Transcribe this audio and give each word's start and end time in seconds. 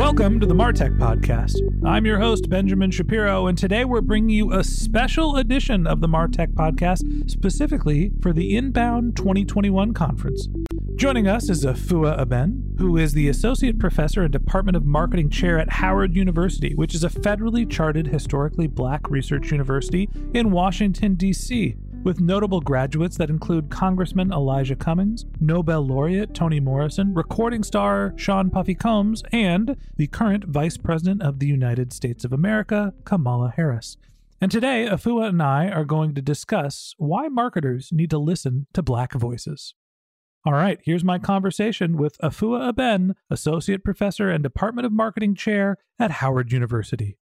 Welcome 0.00 0.40
to 0.40 0.46
the 0.46 0.54
Martech 0.54 0.96
Podcast. 0.96 1.60
I'm 1.84 2.06
your 2.06 2.18
host, 2.18 2.48
Benjamin 2.48 2.90
Shapiro, 2.90 3.46
and 3.46 3.56
today 3.56 3.84
we're 3.84 4.00
bringing 4.00 4.30
you 4.30 4.50
a 4.50 4.64
special 4.64 5.36
edition 5.36 5.86
of 5.86 6.00
the 6.00 6.08
Martech 6.08 6.54
Podcast 6.54 7.30
specifically 7.30 8.10
for 8.22 8.32
the 8.32 8.56
Inbound 8.56 9.14
2021 9.14 9.92
conference. 9.92 10.48
Joining 10.96 11.28
us 11.28 11.50
is 11.50 11.66
Efua 11.66 12.18
Obeng, 12.18 12.78
who 12.78 12.96
is 12.96 13.12
the 13.12 13.28
Associate 13.28 13.78
Professor 13.78 14.22
and 14.22 14.32
Department 14.32 14.74
of 14.74 14.86
Marketing 14.86 15.28
Chair 15.28 15.58
at 15.58 15.70
Howard 15.70 16.16
University, 16.16 16.74
which 16.74 16.94
is 16.94 17.04
a 17.04 17.10
federally 17.10 17.70
chartered 17.70 18.06
historically 18.06 18.68
black 18.68 19.10
research 19.10 19.50
university 19.50 20.08
in 20.32 20.50
Washington, 20.50 21.14
D.C 21.14 21.76
with 22.02 22.20
notable 22.20 22.60
graduates 22.60 23.16
that 23.18 23.30
include 23.30 23.70
Congressman 23.70 24.32
Elijah 24.32 24.76
Cummings, 24.76 25.26
Nobel 25.40 25.82
laureate 25.86 26.34
Toni 26.34 26.60
Morrison, 26.60 27.12
recording 27.14 27.62
star 27.62 28.14
Sean 28.16 28.50
Puffy 28.50 28.74
Combs, 28.74 29.22
and 29.32 29.76
the 29.96 30.06
current 30.06 30.44
Vice 30.44 30.76
President 30.76 31.22
of 31.22 31.38
the 31.38 31.46
United 31.46 31.92
States 31.92 32.24
of 32.24 32.32
America, 32.32 32.94
Kamala 33.04 33.52
Harris. 33.54 33.96
And 34.40 34.50
today, 34.50 34.88
Efua 34.90 35.28
and 35.28 35.42
I 35.42 35.68
are 35.68 35.84
going 35.84 36.14
to 36.14 36.22
discuss 36.22 36.94
why 36.96 37.28
marketers 37.28 37.90
need 37.92 38.08
to 38.10 38.18
listen 38.18 38.66
to 38.72 38.82
Black 38.82 39.12
voices. 39.12 39.74
All 40.46 40.54
right, 40.54 40.78
here's 40.82 41.04
my 41.04 41.18
conversation 41.18 41.98
with 41.98 42.16
Efua 42.22 42.72
Obeng, 42.72 43.12
Associate 43.28 43.84
Professor 43.84 44.30
and 44.30 44.42
Department 44.42 44.86
of 44.86 44.92
Marketing 44.92 45.34
Chair 45.34 45.76
at 45.98 46.12
Howard 46.12 46.50
University. 46.50 47.18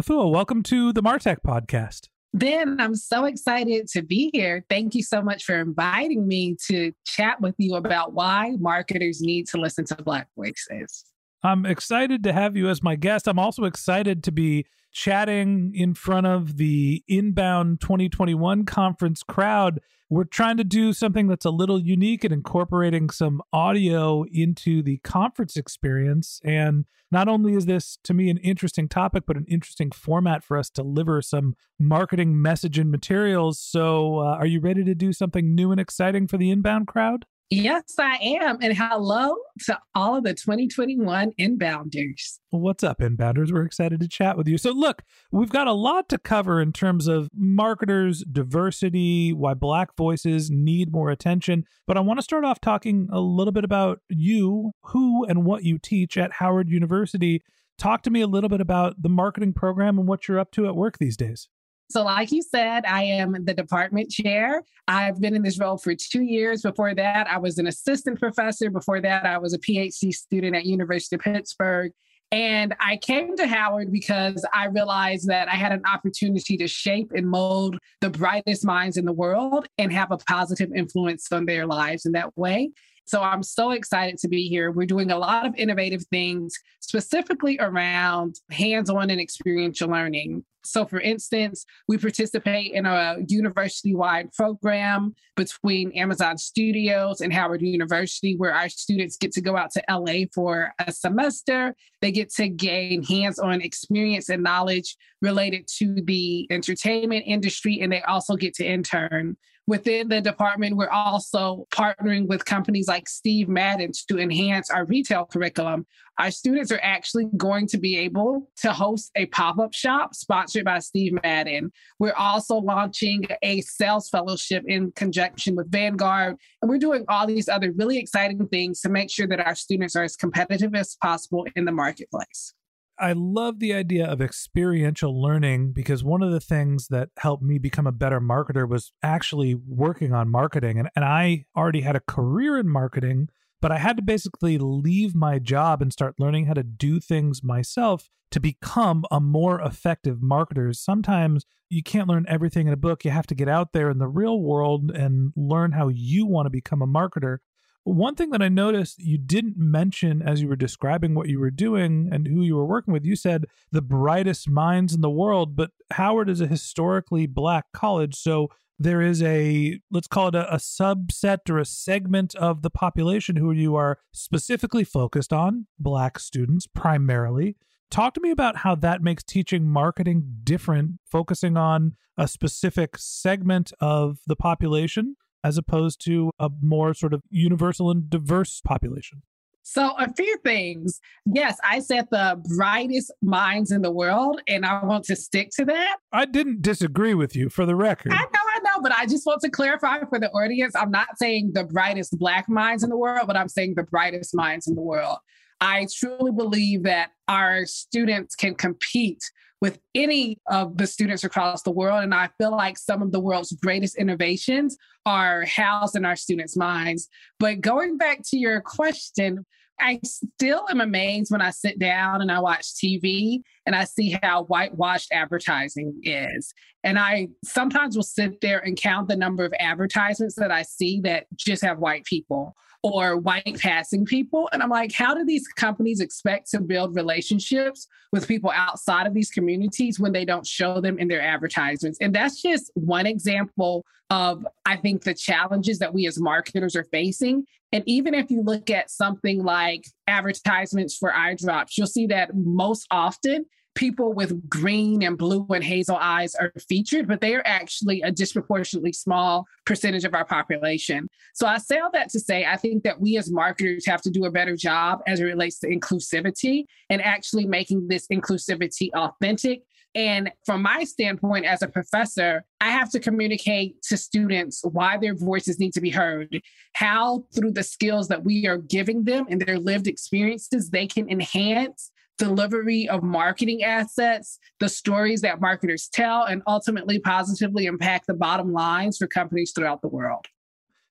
Efua, 0.00 0.30
welcome 0.30 0.62
to 0.62 0.92
the 0.92 1.02
Martech 1.02 1.38
Podcast. 1.44 2.08
Ben, 2.32 2.80
I'm 2.80 2.94
so 2.94 3.24
excited 3.24 3.88
to 3.88 4.02
be 4.02 4.30
here. 4.32 4.64
Thank 4.70 4.94
you 4.94 5.02
so 5.02 5.20
much 5.20 5.44
for 5.44 5.58
inviting 5.58 6.28
me 6.28 6.56
to 6.68 6.92
chat 7.04 7.40
with 7.40 7.56
you 7.58 7.74
about 7.74 8.12
why 8.12 8.56
marketers 8.60 9.20
need 9.20 9.48
to 9.48 9.58
listen 9.58 9.84
to 9.86 9.96
Black 9.96 10.28
voices. 10.36 11.06
I'm 11.42 11.66
excited 11.66 12.22
to 12.24 12.32
have 12.32 12.56
you 12.56 12.68
as 12.68 12.82
my 12.82 12.94
guest. 12.94 13.26
I'm 13.26 13.38
also 13.38 13.64
excited 13.64 14.22
to 14.24 14.32
be 14.32 14.66
chatting 14.92 15.72
in 15.74 15.94
front 15.94 16.26
of 16.26 16.56
the 16.56 17.02
Inbound 17.08 17.80
2021 17.80 18.64
conference 18.64 19.22
crowd. 19.22 19.80
We're 20.08 20.24
trying 20.24 20.56
to 20.56 20.64
do 20.64 20.92
something 20.92 21.28
that's 21.28 21.44
a 21.44 21.50
little 21.50 21.80
unique 21.80 22.24
and 22.24 22.32
incorporating 22.32 23.10
some 23.10 23.40
audio 23.52 24.24
into 24.32 24.82
the 24.82 24.98
conference 24.98 25.56
experience. 25.56 26.40
And 26.44 26.86
not 27.12 27.28
only 27.28 27.54
is 27.54 27.66
this 27.66 27.96
to 28.04 28.14
me 28.14 28.28
an 28.28 28.38
interesting 28.38 28.88
topic, 28.88 29.24
but 29.26 29.36
an 29.36 29.46
interesting 29.48 29.92
format 29.92 30.42
for 30.42 30.56
us 30.56 30.68
to 30.70 30.82
deliver 30.82 31.22
some 31.22 31.54
marketing 31.78 32.40
message 32.40 32.76
and 32.76 32.90
materials. 32.90 33.60
So, 33.60 34.18
uh, 34.18 34.36
are 34.36 34.46
you 34.46 34.60
ready 34.60 34.82
to 34.82 34.94
do 34.96 35.12
something 35.12 35.54
new 35.54 35.70
and 35.70 35.80
exciting 35.80 36.26
for 36.26 36.38
the 36.38 36.50
inbound 36.50 36.88
crowd? 36.88 37.24
Yes, 37.52 37.94
I 37.98 38.16
am. 38.22 38.58
And 38.62 38.78
hello 38.78 39.34
to 39.64 39.76
all 39.96 40.16
of 40.16 40.22
the 40.22 40.34
2021 40.34 41.32
inbounders. 41.32 42.38
What's 42.50 42.84
up, 42.84 43.00
inbounders? 43.00 43.52
We're 43.52 43.64
excited 43.64 43.98
to 43.98 44.06
chat 44.06 44.36
with 44.36 44.46
you. 44.46 44.56
So, 44.56 44.70
look, 44.70 45.02
we've 45.32 45.50
got 45.50 45.66
a 45.66 45.72
lot 45.72 46.08
to 46.10 46.18
cover 46.18 46.60
in 46.60 46.72
terms 46.72 47.08
of 47.08 47.28
marketers, 47.34 48.22
diversity, 48.30 49.32
why 49.32 49.54
Black 49.54 49.96
voices 49.96 50.48
need 50.48 50.92
more 50.92 51.10
attention. 51.10 51.64
But 51.88 51.96
I 51.96 52.00
want 52.00 52.20
to 52.20 52.22
start 52.22 52.44
off 52.44 52.60
talking 52.60 53.08
a 53.10 53.18
little 53.18 53.52
bit 53.52 53.64
about 53.64 53.98
you, 54.08 54.70
who 54.84 55.24
and 55.24 55.44
what 55.44 55.64
you 55.64 55.76
teach 55.76 56.16
at 56.16 56.34
Howard 56.34 56.68
University. 56.70 57.42
Talk 57.78 58.04
to 58.04 58.10
me 58.10 58.20
a 58.20 58.28
little 58.28 58.48
bit 58.48 58.60
about 58.60 59.02
the 59.02 59.08
marketing 59.08 59.54
program 59.54 59.98
and 59.98 60.06
what 60.06 60.28
you're 60.28 60.38
up 60.38 60.52
to 60.52 60.68
at 60.68 60.76
work 60.76 60.98
these 60.98 61.16
days. 61.16 61.48
So, 61.90 62.04
like 62.04 62.30
you 62.30 62.40
said, 62.40 62.84
I 62.86 63.02
am 63.02 63.44
the 63.44 63.52
department 63.52 64.10
chair. 64.10 64.62
I've 64.86 65.20
been 65.20 65.34
in 65.34 65.42
this 65.42 65.58
role 65.58 65.76
for 65.76 65.92
two 65.94 66.22
years. 66.22 66.62
Before 66.62 66.94
that, 66.94 67.26
I 67.28 67.38
was 67.38 67.58
an 67.58 67.66
assistant 67.66 68.20
professor. 68.20 68.70
Before 68.70 69.00
that, 69.00 69.26
I 69.26 69.38
was 69.38 69.54
a 69.54 69.58
PhD 69.58 70.12
student 70.12 70.54
at 70.54 70.66
University 70.66 71.16
of 71.16 71.22
Pittsburgh. 71.22 71.90
And 72.32 72.76
I 72.78 72.96
came 72.98 73.36
to 73.36 73.46
Howard 73.48 73.90
because 73.90 74.46
I 74.54 74.66
realized 74.66 75.26
that 75.26 75.48
I 75.48 75.56
had 75.56 75.72
an 75.72 75.82
opportunity 75.84 76.56
to 76.58 76.68
shape 76.68 77.10
and 77.12 77.28
mold 77.28 77.76
the 78.00 78.10
brightest 78.10 78.64
minds 78.64 78.96
in 78.96 79.04
the 79.04 79.12
world 79.12 79.66
and 79.78 79.92
have 79.92 80.12
a 80.12 80.16
positive 80.16 80.70
influence 80.72 81.32
on 81.32 81.44
their 81.44 81.66
lives 81.66 82.06
in 82.06 82.12
that 82.12 82.36
way. 82.38 82.70
So 83.10 83.22
I'm 83.22 83.42
so 83.42 83.72
excited 83.72 84.18
to 84.18 84.28
be 84.28 84.46
here. 84.46 84.70
We're 84.70 84.86
doing 84.86 85.10
a 85.10 85.18
lot 85.18 85.44
of 85.44 85.52
innovative 85.56 86.04
things, 86.12 86.54
specifically 86.78 87.58
around 87.58 88.36
hands 88.52 88.88
on 88.88 89.10
and 89.10 89.20
experiential 89.20 89.90
learning. 89.90 90.44
So, 90.62 90.86
for 90.86 91.00
instance, 91.00 91.66
we 91.88 91.98
participate 91.98 92.70
in 92.70 92.86
a 92.86 93.16
university 93.26 93.96
wide 93.96 94.32
program 94.32 95.16
between 95.34 95.90
Amazon 95.90 96.38
Studios 96.38 97.20
and 97.20 97.32
Howard 97.32 97.62
University, 97.62 98.36
where 98.36 98.54
our 98.54 98.68
students 98.68 99.16
get 99.16 99.32
to 99.32 99.40
go 99.40 99.56
out 99.56 99.72
to 99.72 99.82
LA 99.90 100.26
for 100.32 100.72
a 100.78 100.92
semester. 100.92 101.74
They 102.00 102.12
get 102.12 102.30
to 102.34 102.48
gain 102.48 103.02
hands 103.02 103.40
on 103.40 103.60
experience 103.60 104.28
and 104.28 104.44
knowledge 104.44 104.96
related 105.20 105.66
to 105.78 105.96
the 106.04 106.46
entertainment 106.48 107.24
industry, 107.26 107.80
and 107.80 107.90
they 107.90 108.02
also 108.02 108.36
get 108.36 108.54
to 108.54 108.64
intern 108.64 109.36
within 109.66 110.08
the 110.08 110.20
department, 110.20 110.76
we're 110.76 110.88
also 110.88 111.66
partnering 111.72 112.26
with 112.26 112.44
companies 112.44 112.88
like 112.88 113.08
Steve 113.08 113.48
Madden 113.48 113.92
to 114.08 114.18
enhance 114.18 114.70
our 114.70 114.84
retail 114.84 115.26
curriculum. 115.26 115.86
Our 116.18 116.30
students 116.30 116.70
are 116.70 116.80
actually 116.82 117.26
going 117.36 117.66
to 117.68 117.78
be 117.78 117.96
able 117.96 118.50
to 118.58 118.72
host 118.72 119.10
a 119.16 119.26
pop 119.26 119.58
up 119.58 119.72
shop 119.72 120.14
sponsored 120.14 120.64
by 120.64 120.80
Steve 120.80 121.18
Madden. 121.22 121.70
We're 121.98 122.12
also 122.12 122.56
launching 122.56 123.26
a 123.42 123.60
sales 123.62 124.08
fellowship 124.08 124.64
in 124.66 124.92
conjunction 124.92 125.56
with 125.56 125.70
Vanguard. 125.70 126.36
And 126.60 126.68
we're 126.68 126.78
doing 126.78 127.04
all 127.08 127.26
these 127.26 127.48
other 127.48 127.72
really 127.72 127.98
exciting 127.98 128.46
things 128.48 128.80
to 128.80 128.88
make 128.88 129.10
sure 129.10 129.26
that 129.28 129.40
our 129.40 129.54
students 129.54 129.96
are 129.96 130.04
as 130.04 130.16
competitive 130.16 130.74
as 130.74 130.96
possible 131.00 131.46
in 131.56 131.64
the 131.64 131.72
marketplace. 131.72 132.54
I 133.00 133.14
love 133.14 133.60
the 133.60 133.72
idea 133.72 134.06
of 134.06 134.20
experiential 134.20 135.20
learning 135.20 135.72
because 135.72 136.04
one 136.04 136.22
of 136.22 136.32
the 136.32 136.40
things 136.40 136.88
that 136.88 137.08
helped 137.18 137.42
me 137.42 137.58
become 137.58 137.86
a 137.86 137.92
better 137.92 138.20
marketer 138.20 138.68
was 138.68 138.92
actually 139.02 139.54
working 139.54 140.12
on 140.12 140.30
marketing. 140.30 140.78
And, 140.78 140.90
and 140.94 141.04
I 141.04 141.46
already 141.56 141.80
had 141.80 141.96
a 141.96 142.00
career 142.00 142.58
in 142.58 142.68
marketing, 142.68 143.28
but 143.62 143.72
I 143.72 143.78
had 143.78 143.96
to 143.96 144.02
basically 144.02 144.58
leave 144.58 145.14
my 145.14 145.38
job 145.38 145.80
and 145.80 145.92
start 145.92 146.16
learning 146.18 146.44
how 146.44 146.52
to 146.52 146.62
do 146.62 147.00
things 147.00 147.42
myself 147.42 148.10
to 148.32 148.40
become 148.40 149.04
a 149.10 149.18
more 149.18 149.60
effective 149.60 150.18
marketer. 150.18 150.74
Sometimes 150.76 151.46
you 151.70 151.82
can't 151.82 152.08
learn 152.08 152.26
everything 152.28 152.66
in 152.66 152.72
a 152.72 152.76
book. 152.76 153.04
You 153.04 153.12
have 153.12 153.26
to 153.28 153.34
get 153.34 153.48
out 153.48 153.72
there 153.72 153.90
in 153.90 153.98
the 153.98 154.08
real 154.08 154.40
world 154.40 154.90
and 154.90 155.32
learn 155.34 155.72
how 155.72 155.88
you 155.88 156.26
want 156.26 156.46
to 156.46 156.50
become 156.50 156.82
a 156.82 156.86
marketer. 156.86 157.38
One 157.84 158.14
thing 158.14 158.30
that 158.30 158.42
I 158.42 158.48
noticed 158.48 158.98
you 158.98 159.16
didn't 159.16 159.56
mention 159.56 160.20
as 160.20 160.42
you 160.42 160.48
were 160.48 160.56
describing 160.56 161.14
what 161.14 161.28
you 161.28 161.40
were 161.40 161.50
doing 161.50 162.10
and 162.12 162.26
who 162.26 162.42
you 162.42 162.54
were 162.54 162.66
working 162.66 162.92
with, 162.92 163.04
you 163.04 163.16
said 163.16 163.46
the 163.72 163.80
brightest 163.82 164.50
minds 164.50 164.94
in 164.94 165.00
the 165.00 165.10
world, 165.10 165.56
but 165.56 165.70
Howard 165.92 166.28
is 166.28 166.40
a 166.40 166.46
historically 166.46 167.26
black 167.26 167.66
college. 167.72 168.14
So 168.14 168.48
there 168.78 169.00
is 169.00 169.22
a, 169.22 169.80
let's 169.90 170.08
call 170.08 170.28
it 170.28 170.34
a, 170.34 170.54
a 170.54 170.58
subset 170.58 171.48
or 171.48 171.58
a 171.58 171.64
segment 171.64 172.34
of 172.34 172.62
the 172.62 172.70
population 172.70 173.36
who 173.36 173.50
you 173.50 173.76
are 173.76 173.98
specifically 174.12 174.84
focused 174.84 175.32
on, 175.32 175.66
black 175.78 176.18
students 176.18 176.66
primarily. 176.66 177.56
Talk 177.90 178.14
to 178.14 178.20
me 178.20 178.30
about 178.30 178.58
how 178.58 178.74
that 178.76 179.02
makes 179.02 179.22
teaching 179.22 179.66
marketing 179.66 180.40
different, 180.44 181.00
focusing 181.04 181.56
on 181.56 181.96
a 182.16 182.28
specific 182.28 182.96
segment 182.98 183.72
of 183.80 184.18
the 184.26 184.36
population 184.36 185.16
as 185.42 185.56
opposed 185.58 186.04
to 186.04 186.30
a 186.38 186.50
more 186.60 186.94
sort 186.94 187.14
of 187.14 187.22
universal 187.30 187.90
and 187.90 188.08
diverse 188.10 188.60
population? 188.60 189.22
So, 189.62 189.92
a 189.98 190.12
few 190.14 190.36
things. 190.38 191.00
Yes, 191.26 191.58
I 191.62 191.80
said 191.80 192.08
the 192.10 192.42
brightest 192.56 193.12
minds 193.22 193.70
in 193.70 193.82
the 193.82 193.90
world, 193.90 194.40
and 194.48 194.64
I 194.64 194.82
want 194.84 195.04
to 195.04 195.16
stick 195.16 195.50
to 195.58 195.64
that. 195.66 195.98
I 196.12 196.24
didn't 196.24 196.62
disagree 196.62 197.14
with 197.14 197.36
you 197.36 197.50
for 197.50 197.66
the 197.66 197.76
record. 197.76 198.12
I 198.12 198.16
know, 198.16 198.40
I 198.56 198.58
know, 198.64 198.82
but 198.82 198.92
I 198.92 199.06
just 199.06 199.26
want 199.26 199.42
to 199.42 199.50
clarify 199.50 200.00
for 200.08 200.18
the 200.18 200.30
audience 200.30 200.74
I'm 200.74 200.90
not 200.90 201.18
saying 201.18 201.52
the 201.54 201.64
brightest 201.64 202.18
Black 202.18 202.48
minds 202.48 202.82
in 202.82 202.90
the 202.90 202.96
world, 202.96 203.26
but 203.26 203.36
I'm 203.36 203.48
saying 203.48 203.74
the 203.76 203.84
brightest 203.84 204.34
minds 204.34 204.66
in 204.66 204.74
the 204.74 204.82
world. 204.82 205.18
I 205.60 205.86
truly 205.94 206.32
believe 206.32 206.84
that 206.84 207.10
our 207.28 207.66
students 207.66 208.34
can 208.34 208.54
compete 208.54 209.22
with 209.60 209.78
any 209.94 210.38
of 210.46 210.76
the 210.76 210.86
students 210.86 211.24
across 211.24 211.62
the 211.62 211.70
world. 211.70 212.02
And 212.02 212.14
I 212.14 212.30
feel 212.38 212.50
like 212.50 212.78
some 212.78 213.02
of 213.02 213.12
the 213.12 213.20
world's 213.20 213.52
greatest 213.52 213.96
innovations 213.96 214.76
are 215.04 215.44
housed 215.44 215.96
in 215.96 216.04
our 216.04 216.16
students' 216.16 216.56
minds. 216.56 217.08
But 217.38 217.60
going 217.60 217.98
back 217.98 218.20
to 218.28 218.38
your 218.38 218.60
question, 218.60 219.44
I 219.78 220.00
still 220.04 220.66
am 220.68 220.80
amazed 220.80 221.30
when 221.30 221.40
I 221.40 221.50
sit 221.50 221.78
down 221.78 222.20
and 222.20 222.30
I 222.30 222.40
watch 222.40 222.74
TV 222.74 223.40
and 223.70 223.76
I 223.76 223.84
see 223.84 224.18
how 224.20 224.42
whitewashed 224.46 225.12
advertising 225.12 226.00
is. 226.02 226.52
And 226.82 226.98
I 226.98 227.28
sometimes 227.44 227.94
will 227.94 228.02
sit 228.02 228.40
there 228.40 228.58
and 228.58 228.76
count 228.76 229.06
the 229.06 229.14
number 229.14 229.44
of 229.44 229.54
advertisements 229.60 230.34
that 230.38 230.50
I 230.50 230.62
see 230.62 231.00
that 231.02 231.26
just 231.36 231.62
have 231.62 231.78
white 231.78 232.04
people 232.04 232.56
or 232.82 233.16
white 233.16 233.60
passing 233.60 234.04
people. 234.04 234.48
And 234.52 234.60
I'm 234.60 234.70
like, 234.70 234.90
how 234.90 235.14
do 235.14 235.24
these 235.24 235.46
companies 235.46 236.00
expect 236.00 236.50
to 236.50 236.60
build 236.60 236.96
relationships 236.96 237.86
with 238.10 238.26
people 238.26 238.50
outside 238.52 239.06
of 239.06 239.14
these 239.14 239.30
communities 239.30 240.00
when 240.00 240.10
they 240.10 240.24
don't 240.24 240.44
show 240.44 240.80
them 240.80 240.98
in 240.98 241.06
their 241.06 241.22
advertisements? 241.22 241.98
And 242.00 242.12
that's 242.12 242.42
just 242.42 242.72
one 242.74 243.06
example 243.06 243.84
of, 244.08 244.44
I 244.66 244.78
think, 244.78 245.04
the 245.04 245.14
challenges 245.14 245.78
that 245.78 245.94
we 245.94 246.08
as 246.08 246.18
marketers 246.18 246.74
are 246.74 246.88
facing. 246.90 247.44
And 247.72 247.84
even 247.86 248.14
if 248.14 248.32
you 248.32 248.42
look 248.42 248.68
at 248.68 248.90
something 248.90 249.44
like 249.44 249.84
advertisements 250.08 250.96
for 250.96 251.14
eye 251.14 251.36
drops, 251.36 251.78
you'll 251.78 251.86
see 251.86 252.08
that 252.08 252.34
most 252.34 252.88
often 252.90 253.46
people 253.74 254.12
with 254.12 254.48
green 254.48 255.02
and 255.02 255.16
blue 255.16 255.46
and 255.50 255.62
hazel 255.62 255.96
eyes 255.96 256.34
are 256.34 256.52
featured, 256.68 257.06
but 257.06 257.20
they 257.20 257.34
are 257.34 257.42
actually 257.44 258.02
a 258.02 258.10
disproportionately 258.10 258.92
small 258.92 259.46
percentage 259.64 260.04
of 260.04 260.14
our 260.14 260.24
population. 260.24 261.08
So 261.34 261.46
I 261.46 261.58
say 261.58 261.78
all 261.78 261.90
that 261.92 262.08
to 262.10 262.20
say, 262.20 262.44
I 262.44 262.56
think 262.56 262.82
that 262.84 263.00
we 263.00 263.16
as 263.16 263.30
marketers 263.30 263.86
have 263.86 264.02
to 264.02 264.10
do 264.10 264.24
a 264.24 264.30
better 264.30 264.56
job 264.56 265.00
as 265.06 265.20
it 265.20 265.24
relates 265.24 265.58
to 265.60 265.68
inclusivity 265.68 266.64
and 266.88 267.00
actually 267.02 267.46
making 267.46 267.88
this 267.88 268.06
inclusivity 268.08 268.90
authentic. 268.94 269.62
And 269.94 270.30
from 270.46 270.62
my 270.62 270.84
standpoint 270.84 271.46
as 271.46 271.62
a 271.62 271.68
professor, 271.68 272.44
I 272.60 272.70
have 272.70 272.90
to 272.90 273.00
communicate 273.00 273.82
to 273.84 273.96
students 273.96 274.62
why 274.64 274.98
their 274.98 275.14
voices 275.14 275.58
need 275.58 275.72
to 275.72 275.80
be 275.80 275.90
heard, 275.90 276.40
how 276.74 277.24
through 277.34 277.52
the 277.52 277.64
skills 277.64 278.06
that 278.08 278.24
we 278.24 278.46
are 278.46 278.58
giving 278.58 279.04
them 279.04 279.26
and 279.28 279.40
their 279.40 279.58
lived 279.58 279.88
experiences, 279.88 280.70
they 280.70 280.86
can 280.86 281.10
enhance 281.10 281.90
delivery 282.20 282.88
of 282.88 283.02
marketing 283.02 283.64
assets, 283.64 284.38
the 284.60 284.68
stories 284.68 285.22
that 285.22 285.40
marketers 285.40 285.88
tell, 285.88 286.24
and 286.24 286.42
ultimately 286.46 287.00
positively 287.00 287.64
impact 287.66 288.06
the 288.06 288.14
bottom 288.14 288.52
lines 288.52 288.98
for 288.98 289.06
companies 289.06 289.52
throughout 289.52 289.80
the 289.80 289.88
world. 289.88 290.26